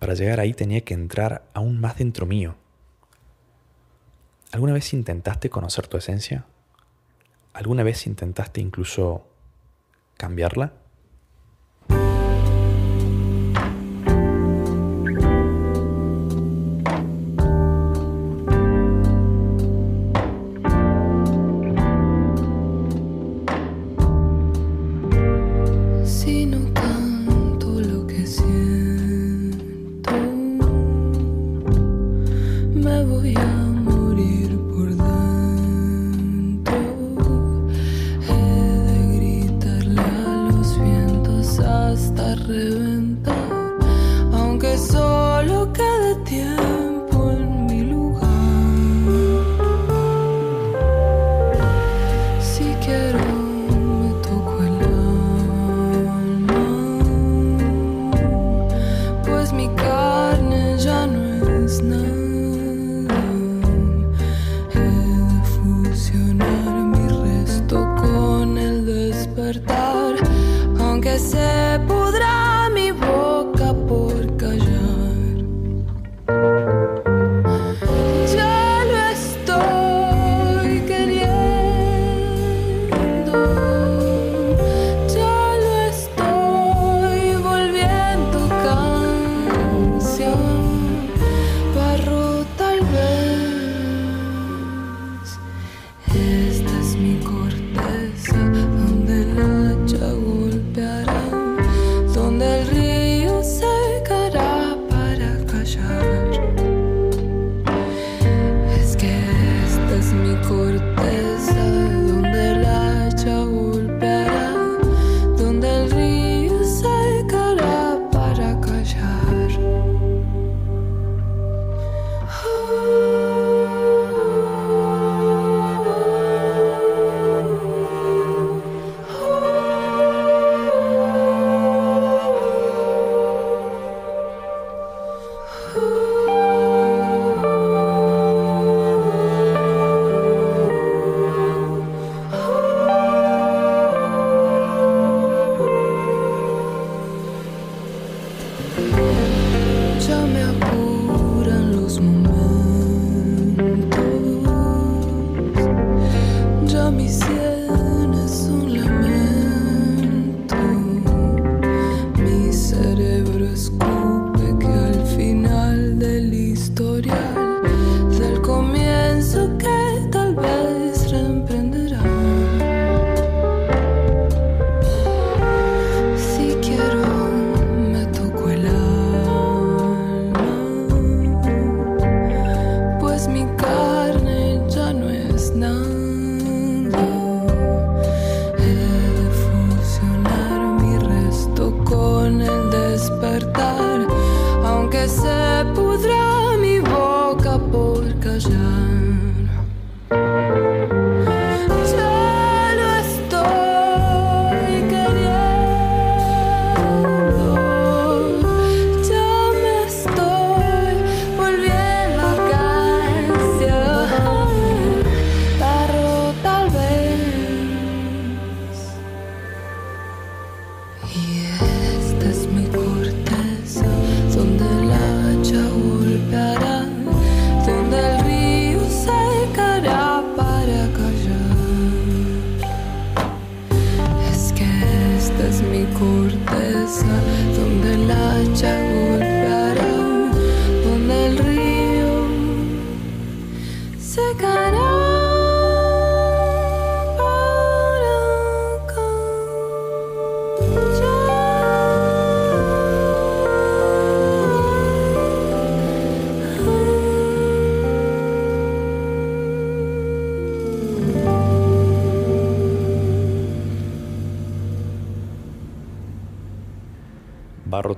para 0.00 0.14
llegar 0.14 0.40
ahí 0.40 0.54
tenía 0.54 0.80
que 0.80 0.94
entrar 0.94 1.44
aún 1.54 1.80
más 1.80 1.98
dentro 1.98 2.26
mío. 2.26 2.56
¿Alguna 4.50 4.72
vez 4.72 4.92
intentaste 4.92 5.50
conocer 5.50 5.86
tu 5.86 5.96
esencia? 5.96 6.46
¿Alguna 7.52 7.84
vez 7.84 8.08
intentaste 8.08 8.60
incluso 8.60 9.24
cambiarla? 10.16 10.79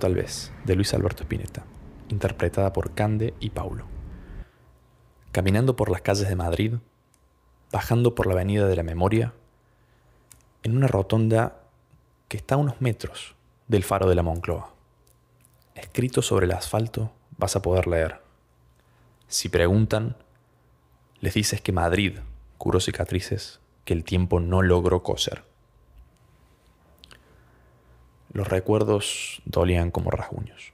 Tal 0.03 0.17
vez, 0.17 0.51
de 0.65 0.75
Luis 0.75 0.93
Alberto 0.95 1.23
Spinetta, 1.23 1.63
interpretada 2.09 2.73
por 2.73 2.93
Cande 2.93 3.35
y 3.39 3.51
Paulo. 3.51 3.85
Caminando 5.31 5.77
por 5.77 5.93
las 5.93 6.03
calles 6.03 6.29
de 6.29 6.35
Madrid, 6.35 6.75
bajando 7.71 8.17
por 8.17 8.27
la 8.27 8.33
Avenida 8.33 8.67
de 8.67 8.75
la 8.75 8.83
Memoria, 8.83 9.33
en 10.65 10.77
una 10.77 10.89
rotonda 10.89 11.61
que 12.27 12.37
está 12.37 12.57
a 12.57 12.59
unos 12.59 12.81
metros 12.81 13.37
del 13.69 13.85
faro 13.85 14.09
de 14.09 14.17
la 14.17 14.25
Moncloa. 14.25 14.75
Escrito 15.77 16.21
sobre 16.21 16.47
el 16.47 16.53
asfalto 16.53 17.13
vas 17.39 17.55
a 17.55 17.63
poder 17.63 17.87
leer. 17.87 18.23
Si 19.29 19.51
preguntan, 19.51 20.17
les 21.21 21.35
dices 21.35 21.61
que 21.61 21.71
Madrid 21.71 22.19
curó 22.59 22.81
cicatrices 22.81 23.61
que 23.85 23.93
el 23.93 24.03
tiempo 24.03 24.41
no 24.41 24.63
logró 24.63 25.05
coser. 25.05 25.45
Los 28.33 28.49
recuerdos 28.49 29.43
dolían 29.45 29.91
como 29.91 30.11
rasguños. 30.11 30.73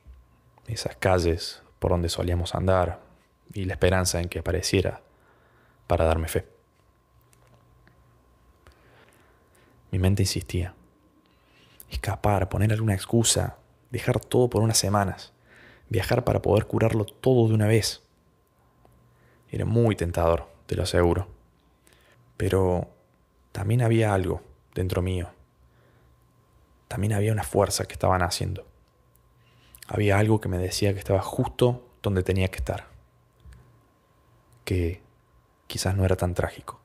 Esas 0.68 0.94
calles 0.94 1.62
por 1.80 1.90
donde 1.90 2.08
solíamos 2.08 2.54
andar 2.54 3.00
y 3.52 3.64
la 3.64 3.72
esperanza 3.72 4.20
en 4.20 4.28
que 4.28 4.38
apareciera 4.38 5.00
para 5.88 6.04
darme 6.04 6.28
fe. 6.28 6.46
Mi 9.90 9.98
mente 9.98 10.22
insistía. 10.22 10.74
Escapar, 11.90 12.48
poner 12.48 12.72
alguna 12.72 12.94
excusa, 12.94 13.56
dejar 13.90 14.20
todo 14.20 14.48
por 14.48 14.62
unas 14.62 14.78
semanas, 14.78 15.32
viajar 15.88 16.22
para 16.22 16.42
poder 16.42 16.66
curarlo 16.66 17.06
todo 17.06 17.48
de 17.48 17.54
una 17.54 17.66
vez. 17.66 18.02
Era 19.50 19.64
muy 19.64 19.96
tentador, 19.96 20.46
te 20.66 20.76
lo 20.76 20.84
aseguro. 20.84 21.26
Pero 22.36 22.88
también 23.50 23.82
había 23.82 24.14
algo 24.14 24.42
dentro 24.74 25.02
mío 25.02 25.30
también 26.88 27.12
había 27.12 27.32
una 27.32 27.44
fuerza 27.44 27.84
que 27.84 27.92
estaban 27.92 28.22
haciendo. 28.22 28.66
Había 29.86 30.18
algo 30.18 30.40
que 30.40 30.48
me 30.48 30.58
decía 30.58 30.92
que 30.92 30.98
estaba 30.98 31.20
justo 31.20 31.86
donde 32.02 32.22
tenía 32.22 32.48
que 32.48 32.56
estar. 32.56 32.86
Que 34.64 35.02
quizás 35.66 35.94
no 35.94 36.04
era 36.04 36.16
tan 36.16 36.34
trágico. 36.34 36.80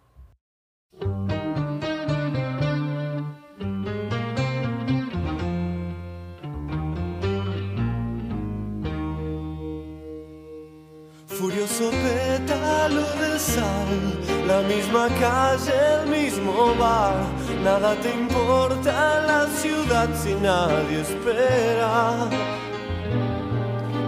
Furioso 11.28 11.92
pétalo 11.92 13.02
de 13.02 13.40
sal, 13.40 14.48
la 14.48 14.62
misma 14.62 15.08
calle, 15.20 15.74
el 16.02 16.10
mismo 16.10 16.76
bar. 16.76 17.43
Nada 17.64 17.96
te 17.96 18.12
importa 18.12 19.22
la 19.26 19.48
ciudad 19.48 20.10
si 20.22 20.34
nadie 20.36 21.00
espera. 21.00 22.28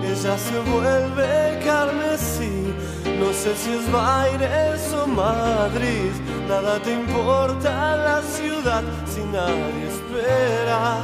Ella 0.03 0.37
se 0.37 0.59
vuelve 0.71 1.61
carmesí, 1.63 2.73
no 3.17 3.31
sé 3.31 3.55
si 3.55 3.71
es 3.71 3.89
Baires 3.89 4.93
o 4.93 5.07
Madrid. 5.07 6.11
Nada 6.49 6.79
te 6.79 6.91
importa 6.91 7.95
la 7.95 8.21
ciudad 8.23 8.83
si 9.05 9.21
nadie 9.23 9.87
espera. 9.87 10.97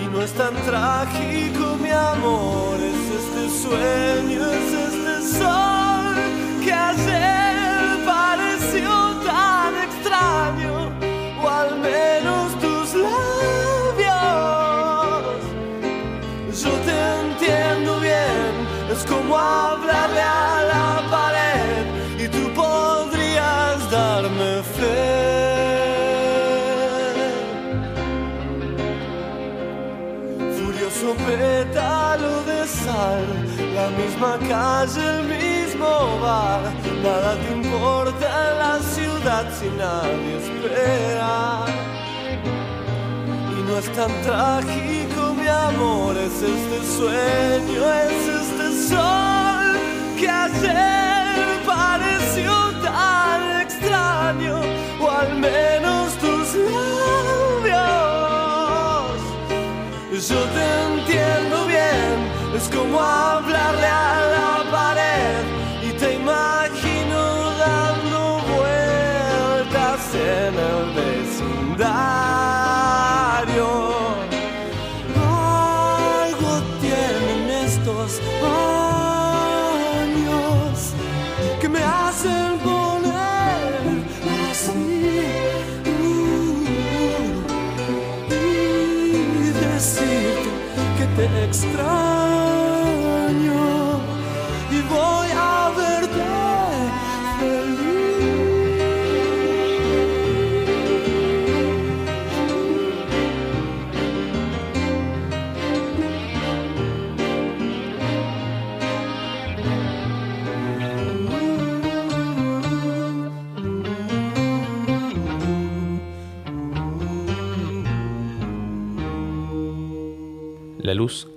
Y 0.00 0.06
no 0.06 0.22
es 0.22 0.32
tan 0.34 0.54
trágico, 0.62 1.76
mi 1.82 1.90
amor, 1.90 2.76
es 2.78 3.02
este 3.20 3.44
sueño, 3.62 4.46
es 4.46 4.72
este 4.88 5.38
sol 5.38 6.14
que 6.64 6.72
ayer 6.72 7.41
o 11.42 11.48
al 11.48 11.78
menos 11.78 12.52
tus 12.60 12.94
labios. 12.94 13.22
Yo 16.62 16.72
te 16.86 16.96
entiendo 17.22 18.00
bien, 18.00 18.52
es 18.92 19.04
como 19.04 19.36
hablarle 19.36 20.20
a 20.20 20.62
la 20.72 20.86
pared 21.10 21.84
y 22.24 22.28
tú 22.28 22.42
podrías 22.54 23.90
darme 23.90 24.62
fe. 24.76 25.22
Furioso 30.58 31.14
pétalo 31.26 32.32
de 32.44 32.66
sal, 32.66 33.26
la 33.74 33.88
misma 34.00 34.32
calle, 34.48 35.02
el 35.18 35.22
mismo 35.24 35.90
bar. 36.20 36.81
Nada 37.02 37.34
te 37.34 37.52
importa 37.52 38.54
la 38.62 38.78
ciudad 38.78 39.44
si 39.58 39.68
nadie 39.70 40.36
espera. 40.36 41.64
Y 43.50 43.62
no 43.66 43.76
es 43.76 43.92
tan 43.92 44.12
trágico, 44.22 45.34
mi 45.34 45.48
amor, 45.48 46.16
es 46.16 46.40
este 46.40 46.78
sueño, 46.96 47.80
es 48.06 48.28
este 48.42 48.66
sol 48.88 49.80
que 50.16 50.28
ayer 50.28 51.60
pareció 51.66 52.52
tan 52.84 53.62
extraño, 53.62 54.60
o 55.00 55.10
al 55.10 55.34
menos 55.40 55.81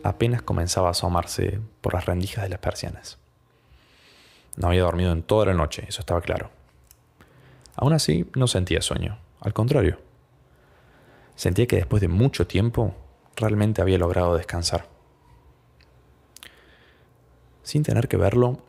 apenas 0.06 0.43
comenzaba 0.43 0.89
a 0.89 0.91
asomarse 0.91 1.60
por 1.82 1.95
las 1.95 2.06
rendijas 2.06 2.43
de 2.43 2.49
las 2.49 2.60
persianas. 2.60 3.18
No 4.56 4.68
había 4.68 4.84
dormido 4.84 5.12
en 5.12 5.24
toda 5.24 5.47
la 5.47 5.56
noche, 5.56 5.84
eso 5.88 6.01
estaba 6.01 6.22
claro. 6.22 6.51
Aún 7.76 7.91
así, 7.91 8.30
no 8.36 8.45
sentía 8.45 8.82
sueño, 8.82 9.18
al 9.41 9.53
contrario. 9.53 9.99
Sentía 11.36 11.66
que 11.66 11.78
después 11.78 12.01
de 12.01 12.08
mucho 12.08 12.45
tiempo 12.45 12.95
realmente 13.36 13.82
había 13.82 13.97
logrado 13.97 14.38
descansar. 14.38 14.88
Sin 17.64 17.82
tener 17.82 18.08
que 18.08 18.18
verlo, 18.18 18.60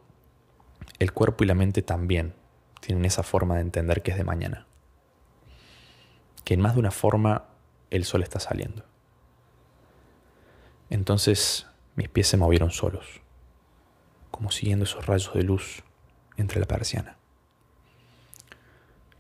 el 0.99 1.13
cuerpo 1.13 1.45
y 1.45 1.47
la 1.47 1.55
mente 1.55 1.83
también 1.83 2.33
tienen 2.81 3.05
esa 3.05 3.23
forma 3.23 3.57
de 3.57 3.61
entender 3.61 4.03
que 4.03 4.13
es 4.13 4.17
de 4.17 4.25
mañana. 4.25 4.67
Que 6.45 6.55
en 6.55 6.63
más 6.63 6.73
de 6.75 6.81
una 6.81 6.93
forma 6.93 7.45
el 7.91 8.07
sol 8.07 8.23
está 8.23 8.41
saliendo. 8.41 8.85
Entonces 10.91 11.67
mis 11.95 12.09
pies 12.09 12.29
se 12.29 12.37
movieron 12.37 12.71
solos, 12.71 13.21
como 14.31 14.51
siguiendo 14.51 14.85
esos 14.85 15.07
rayos 15.07 15.33
de 15.35 15.43
luz 15.43 15.83
entre 16.37 16.61
la 16.61 16.67
persiana. 16.67 17.17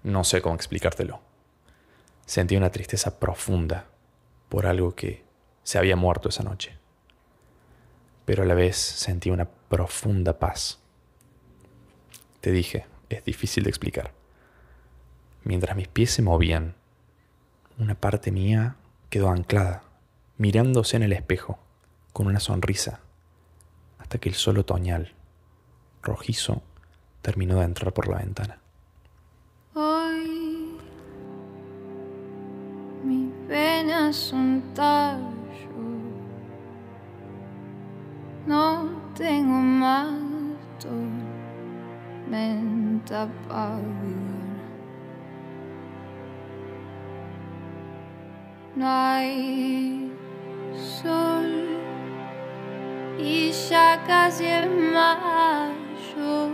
No 0.02 0.24
sé 0.24 0.40
cómo 0.40 0.54
explicártelo. 0.54 1.20
Sentí 2.26 2.56
una 2.56 2.70
tristeza 2.70 3.18
profunda 3.18 3.86
por 4.48 4.66
algo 4.66 4.94
que 4.94 5.24
se 5.62 5.78
había 5.78 5.96
muerto 5.96 6.28
esa 6.28 6.44
noche. 6.44 6.78
Pero 8.24 8.42
a 8.42 8.46
la 8.46 8.54
vez 8.54 8.76
sentí 8.76 9.30
una 9.30 9.46
profunda 9.46 10.38
paz. 10.38 10.80
Te 12.40 12.52
dije, 12.52 12.86
es 13.08 13.24
difícil 13.24 13.64
de 13.64 13.70
explicar. 13.70 14.12
Mientras 15.42 15.76
mis 15.76 15.88
pies 15.88 16.10
se 16.10 16.22
movían, 16.22 16.74
una 17.78 17.94
parte 17.94 18.30
mía 18.30 18.76
quedó 19.10 19.30
anclada, 19.30 19.82
mirándose 20.38 20.96
en 20.96 21.02
el 21.02 21.12
espejo, 21.12 21.58
con 22.12 22.26
una 22.26 22.40
sonrisa, 22.40 23.00
hasta 23.98 24.18
que 24.18 24.28
el 24.28 24.34
sol 24.34 24.58
otoñal, 24.58 25.14
rojizo, 26.02 26.62
terminó 27.22 27.58
de 27.58 27.64
entrar 27.64 27.92
por 27.92 28.08
la 28.08 28.18
ventana. 28.18 28.58
Hoy 29.74 30.76
venas 33.48 34.16
son 34.16 34.62
tallo. 34.74 35.26
No 38.46 38.88
tengo 39.16 39.54
más 39.54 40.14
tormenta 42.28 43.28
para. 43.48 43.80
No 48.76 48.86
hay 48.86 50.15
sol 50.76 51.66
y 53.18 53.50
ya 53.50 54.02
casi 54.06 54.44
es 54.44 54.66
mayo. 54.68 56.50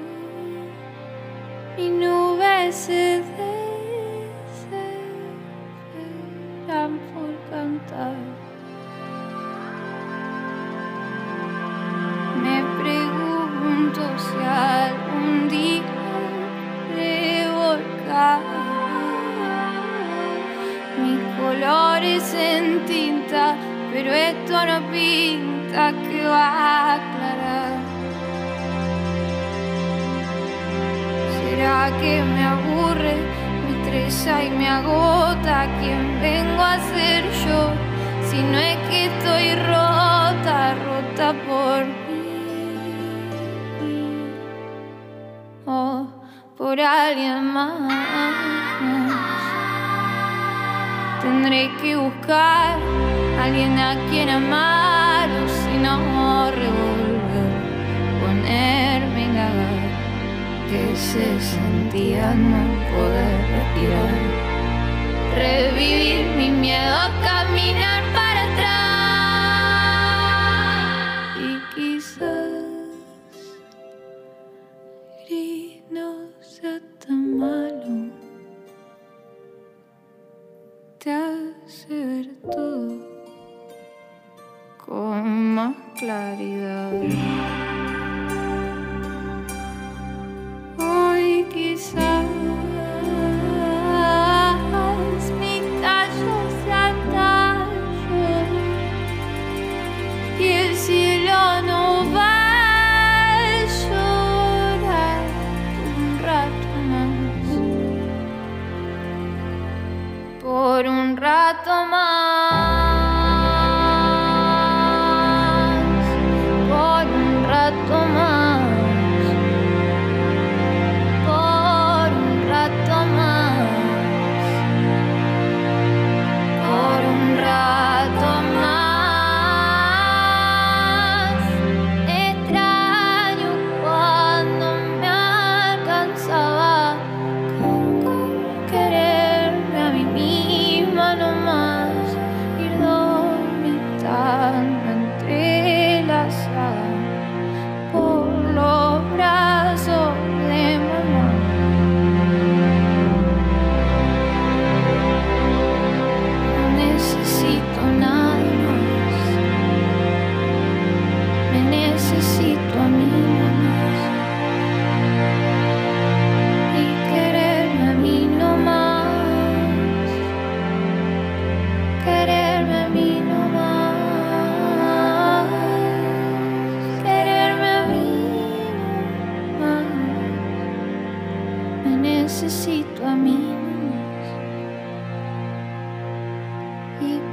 Mi 1.76 1.88
nube 1.88 2.72
se 2.72 3.22
desesperan 6.62 7.00
por 7.12 7.30
cantar. 7.50 8.16
Me 12.42 12.62
pregunto 12.80 14.02
si 14.18 14.38
algún 14.44 15.48
día 15.48 15.82
de 16.94 17.48
volcar 17.54 18.40
mis 21.02 21.20
colores 21.40 22.34
en 22.34 22.84
tinta, 22.84 23.56
pero 23.92 24.10
esto 24.10 24.66
no 24.66 24.90
pinta 24.90 25.92
que 25.92 26.24
va 26.24 26.48
a 26.48 26.94
aclarar. 26.94 27.72
¿Será 31.36 31.90
que 32.00 32.22
me 32.22 32.44
aburre, 32.44 33.16
me 33.62 33.70
estresa 33.82 34.44
y 34.44 34.50
me 34.50 34.68
agota 34.68 35.66
quién 35.78 36.20
vengo 36.22 36.62
a 36.62 36.78
ser 36.78 37.24
yo? 37.44 37.70
Si 38.30 38.42
no 38.42 38.58
es 38.58 38.78
que 38.88 39.06
estoy 39.06 39.54
rota, 39.56 40.74
rota 40.86 41.34
por 41.46 41.84
mí 41.84 42.22
o 45.66 46.06
por 46.56 46.80
alguien 46.80 47.44
más. 47.52 47.92
Tendré 51.20 51.70
que 51.80 51.96
buscar 51.96 52.78
alguien 53.42 53.76
a 53.76 53.96
quien 54.08 54.28
amar 54.30 55.28
o 55.28 55.48
si 55.48 55.74
no 55.84 55.96
revolver, 56.62 57.52
ponerme 58.22 59.22
en 59.28 59.34
la 59.40 59.50
que 60.68 60.84
se 61.08 61.26
sentía 61.40 62.34
no 62.34 62.62
poder 62.92 63.36
respirar. 63.56 64.14
Revivir 65.34 66.24
mi 66.36 66.50
miedo 66.50 66.94
a 67.06 67.10
caminar 67.30 68.02
para 68.14 68.31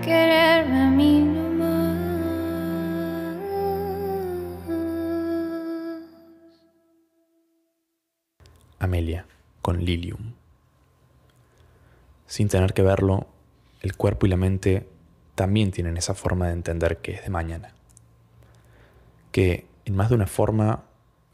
quererme 0.01 0.81
a 0.81 0.89
mí 0.89 1.21
nomás. 1.21 1.97
Amelia, 8.79 9.25
con 9.61 9.83
Lilium. 9.83 10.33
Sin 12.27 12.47
tener 12.47 12.73
que 12.73 12.81
verlo, 12.81 13.27
el 13.81 13.95
cuerpo 13.95 14.25
y 14.25 14.29
la 14.29 14.37
mente 14.37 14.87
también 15.35 15.71
tienen 15.71 15.97
esa 15.97 16.13
forma 16.13 16.47
de 16.47 16.53
entender 16.53 16.97
que 16.97 17.13
es 17.13 17.23
de 17.23 17.29
mañana. 17.29 17.73
Que 19.31 19.65
en 19.85 19.95
más 19.95 20.09
de 20.09 20.15
una 20.15 20.27
forma 20.27 20.83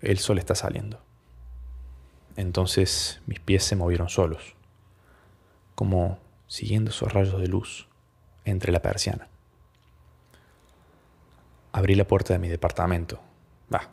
el 0.01 0.19
sol 0.19 0.37
está 0.37 0.55
saliendo. 0.55 1.01
Entonces 2.35 3.21
mis 3.27 3.39
pies 3.39 3.63
se 3.63 3.75
movieron 3.75 4.09
solos, 4.09 4.55
como 5.73 6.19
siguiendo 6.47 6.91
esos 6.91 7.13
rayos 7.13 7.39
de 7.39 7.47
luz 7.47 7.87
entre 8.45 8.71
la 8.71 8.81
persiana. 8.81 9.27
Abrí 11.73 11.95
la 11.95 12.07
puerta 12.07 12.33
de 12.33 12.39
mi 12.39 12.47
departamento. 12.47 13.19
Bah, 13.67 13.89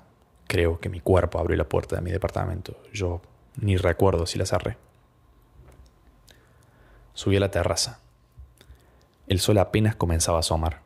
creo 0.47 0.79
que 0.79 0.89
mi 0.89 1.01
cuerpo 1.01 1.39
abrió 1.39 1.57
la 1.57 1.69
puerta 1.69 1.97
de 1.97 2.03
mi 2.03 2.13
departamento. 2.13 2.77
Yo 2.93 3.21
ni 3.57 3.77
recuerdo 3.77 4.27
si 4.27 4.39
la 4.39 4.47
cerré. 4.47 4.77
Subí 7.15 7.37
a 7.37 7.41
la 7.41 7.51
terraza. 7.51 7.99
El 9.27 9.41
sol 9.41 9.59
apenas 9.59 9.97
comenzaba 9.97 10.39
a 10.39 10.41
asomar. 10.41 10.83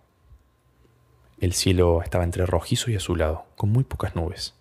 El 1.38 1.52
cielo 1.52 2.02
estaba 2.02 2.24
entre 2.24 2.46
rojizo 2.46 2.90
y 2.90 2.96
azulado, 2.96 3.44
con 3.56 3.70
muy 3.70 3.84
pocas 3.84 4.16
nubes. 4.16 4.54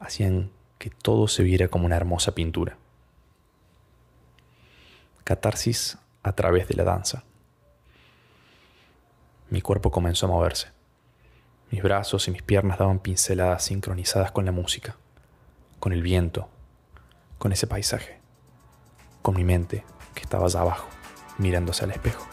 Hacían 0.00 0.50
que 0.78 0.90
todo 0.90 1.28
se 1.28 1.42
viera 1.42 1.68
como 1.68 1.86
una 1.86 1.96
hermosa 1.96 2.34
pintura. 2.34 2.76
Catarsis 5.24 5.96
a 6.22 6.32
través 6.32 6.68
de 6.68 6.74
la 6.74 6.84
danza. 6.84 7.24
Mi 9.52 9.60
cuerpo 9.60 9.90
comenzó 9.90 10.24
a 10.24 10.30
moverse. 10.30 10.68
Mis 11.70 11.82
brazos 11.82 12.26
y 12.26 12.30
mis 12.30 12.40
piernas 12.40 12.78
daban 12.78 13.00
pinceladas 13.00 13.62
sincronizadas 13.62 14.32
con 14.32 14.46
la 14.46 14.50
música, 14.50 14.96
con 15.78 15.92
el 15.92 16.00
viento, 16.00 16.48
con 17.36 17.52
ese 17.52 17.66
paisaje, 17.66 18.18
con 19.20 19.36
mi 19.36 19.44
mente 19.44 19.84
que 20.14 20.22
estaba 20.22 20.46
allá 20.46 20.60
abajo, 20.60 20.88
mirándose 21.36 21.84
al 21.84 21.90
espejo. 21.90 22.26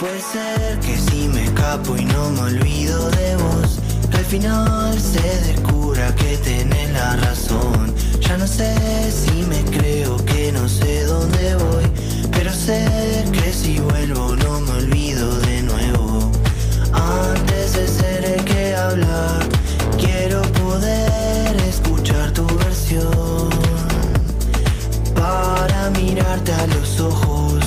Puede 0.00 0.18
ser 0.18 0.80
que 0.80 0.96
si 0.96 1.28
me 1.28 1.44
escapo 1.44 1.96
y 1.96 2.04
no 2.06 2.28
me 2.30 2.40
olvido 2.40 3.08
de 3.10 3.36
vos, 3.36 3.78
al 4.14 4.24
final 4.24 4.98
se 4.98 5.22
descubra 5.52 6.12
que 6.16 6.38
tenés 6.38 6.90
la 6.90 7.14
razón. 7.18 7.94
Ya 8.18 8.36
no 8.36 8.48
sé 8.48 8.74
si 9.12 9.44
me 9.44 9.62
creo 9.78 10.16
que 10.24 10.50
no 10.50 10.68
sé 10.68 11.04
dónde 11.04 11.54
voy, 11.54 11.84
pero 12.32 12.50
sé 12.50 13.24
que 13.32 13.52
si 13.52 13.78
vuelvo 13.78 14.34
no 14.34 14.60
me 14.62 14.72
olvido. 14.72 15.35
Antes 16.96 17.72
de 17.74 17.86
ser 17.86 18.44
que 18.44 18.74
habla, 18.74 19.38
quiero 19.98 20.42
poder 20.52 21.56
escuchar 21.68 22.32
tu 22.32 22.46
versión 22.58 23.50
para 25.14 25.90
mirarte 25.90 26.52
a 26.52 26.66
los 26.68 27.00
ojos, 27.00 27.64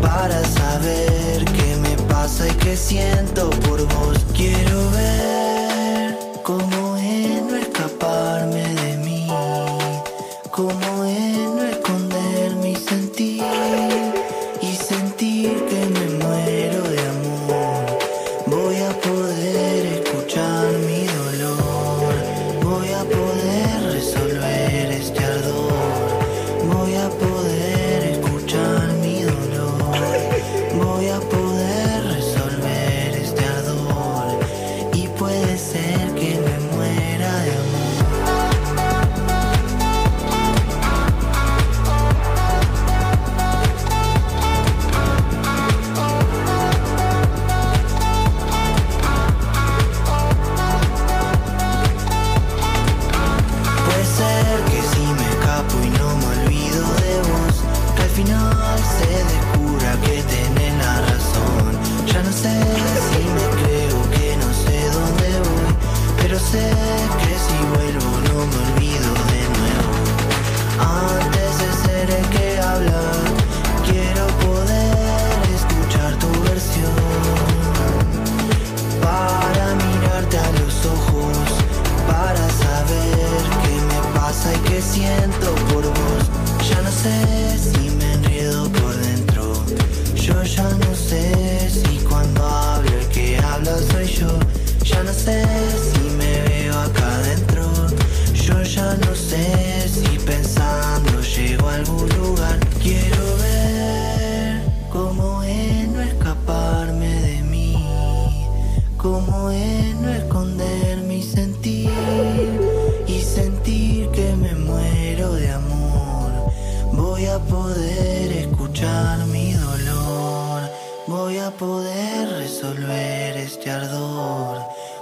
para 0.00 0.42
saber 0.44 1.44
qué 1.44 1.76
me 1.76 1.96
pasa 2.08 2.48
y 2.48 2.52
qué 2.52 2.76
siento 2.76 3.50
por 3.66 3.80
vos. 3.94 4.18
Quiero 4.34 4.90
ver 4.90 6.18
cómo 6.42 6.96
es 6.96 7.42
no 7.42 7.56
escaparme 7.56 8.62
de 8.74 8.96
mí, 8.98 9.26
cómo 10.50 10.95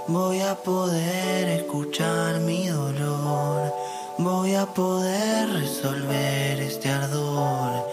Voy 0.07 0.39
a 0.39 0.53
poder 0.53 1.49
escuchar 1.49 2.39
mi 2.41 2.67
dolor. 2.67 3.73
Voy 4.19 4.53
a 4.53 4.67
poder 4.67 5.49
resolver 5.49 6.59
este 6.59 6.89
ardor. 6.89 7.87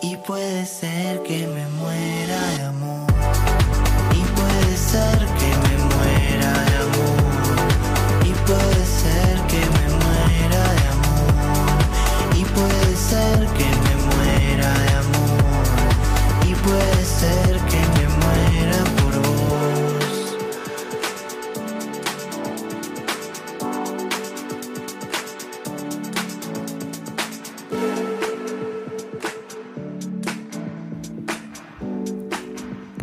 Y 0.00 0.16
puede 0.16 0.64
ser 0.64 1.22
que 1.24 1.46
me 1.46 1.68
muera 1.68 2.40
de 2.56 2.62
amor. 2.62 2.77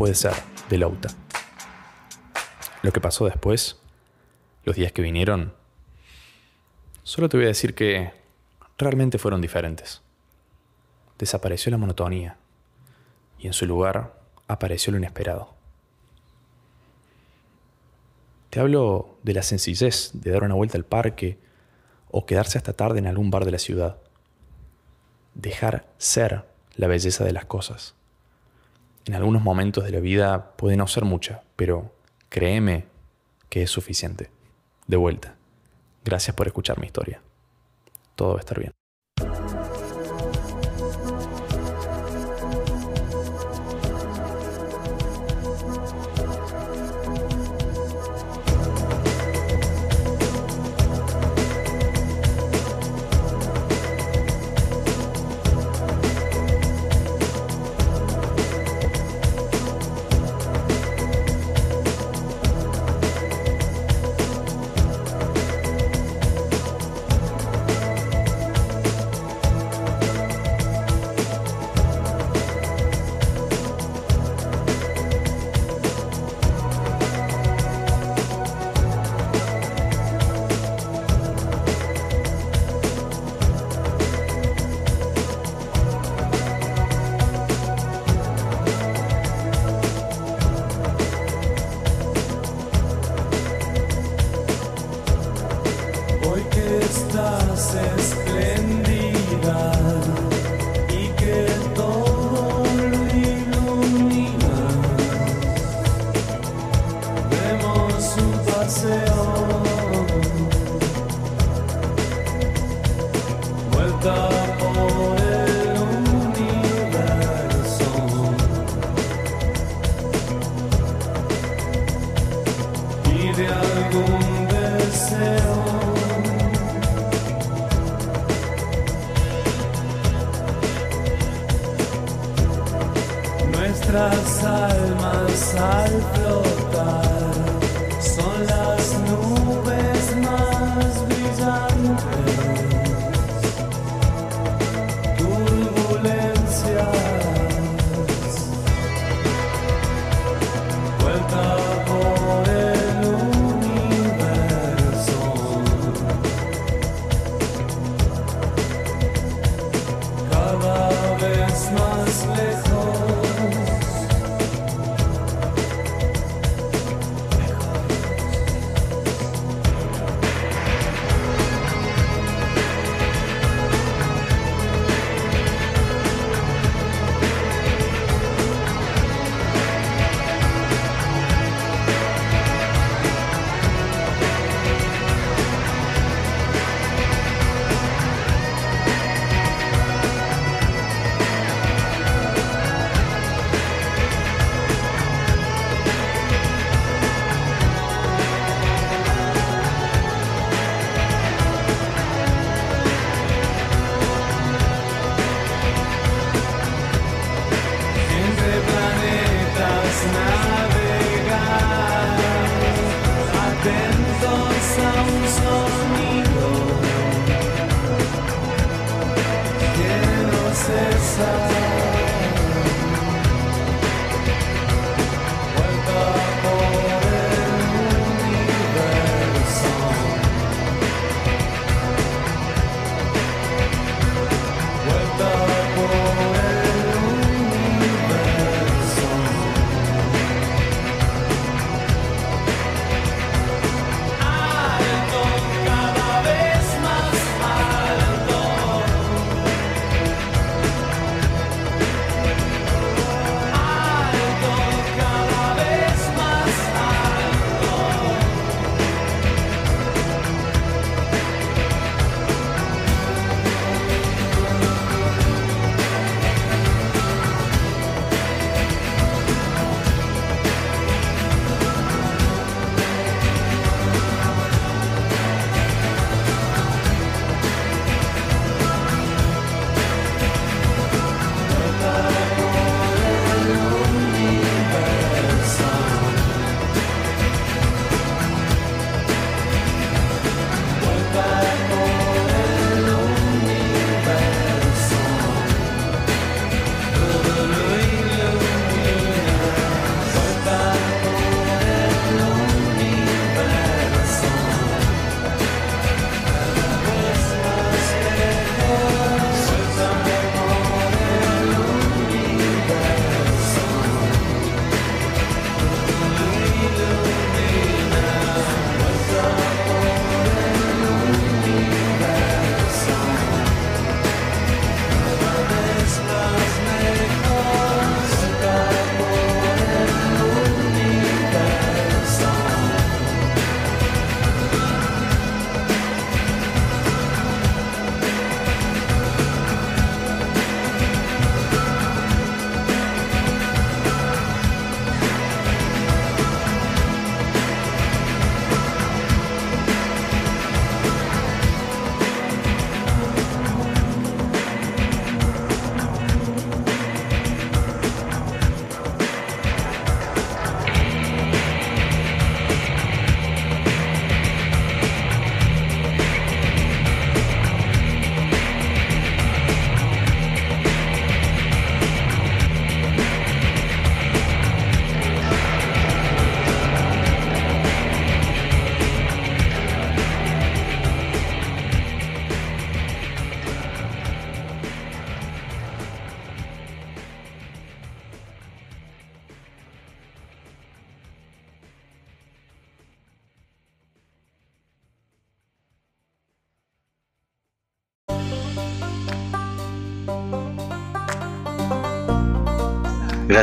Puede 0.05 0.13
ser, 0.13 0.33
de 0.69 0.77
Lauta. 0.77 1.09
Lo 2.83 2.91
que 2.91 3.01
pasó 3.01 3.25
después, 3.25 3.81
los 4.63 4.75
días 4.75 4.91
que 4.91 5.01
vinieron, 5.01 5.55
solo 7.01 7.27
te 7.27 7.37
voy 7.37 7.45
a 7.45 7.47
decir 7.47 7.73
que 7.73 8.13
realmente 8.77 9.17
fueron 9.17 9.41
diferentes. 9.41 10.03
Desapareció 11.17 11.71
la 11.71 11.79
monotonía 11.79 12.37
y 13.39 13.47
en 13.47 13.53
su 13.53 13.65
lugar 13.65 14.13
apareció 14.47 14.91
lo 14.91 14.99
inesperado. 14.99 15.55
Te 18.51 18.59
hablo 18.59 19.17
de 19.23 19.33
la 19.33 19.41
sencillez 19.41 20.11
de 20.13 20.29
dar 20.29 20.43
una 20.43 20.53
vuelta 20.53 20.77
al 20.77 20.85
parque 20.85 21.39
o 22.11 22.27
quedarse 22.27 22.59
hasta 22.59 22.73
tarde 22.73 22.99
en 22.99 23.07
algún 23.07 23.31
bar 23.31 23.43
de 23.43 23.53
la 23.53 23.57
ciudad. 23.57 23.97
Dejar 25.33 25.87
ser 25.97 26.45
la 26.75 26.85
belleza 26.85 27.23
de 27.23 27.33
las 27.33 27.45
cosas. 27.45 27.95
En 29.05 29.13
algunos 29.13 29.43
momentos 29.43 29.83
de 29.83 29.91
la 29.91 29.99
vida 29.99 30.55
puede 30.57 30.77
no 30.77 30.87
ser 30.87 31.05
mucha, 31.05 31.43
pero 31.55 31.93
créeme 32.29 32.85
que 33.49 33.61
es 33.61 33.69
suficiente. 33.69 34.31
De 34.87 34.97
vuelta. 34.97 35.35
Gracias 36.03 36.35
por 36.35 36.47
escuchar 36.47 36.79
mi 36.79 36.87
historia. 36.87 37.21
Todo 38.15 38.29
va 38.33 38.37
a 38.37 38.39
estar 38.39 38.59
bien. 38.59 38.71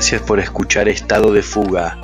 Gracias 0.02 0.22
por 0.22 0.40
escuchar 0.40 0.88
Estado 0.88 1.32
de 1.32 1.42
Fuga. 1.42 1.96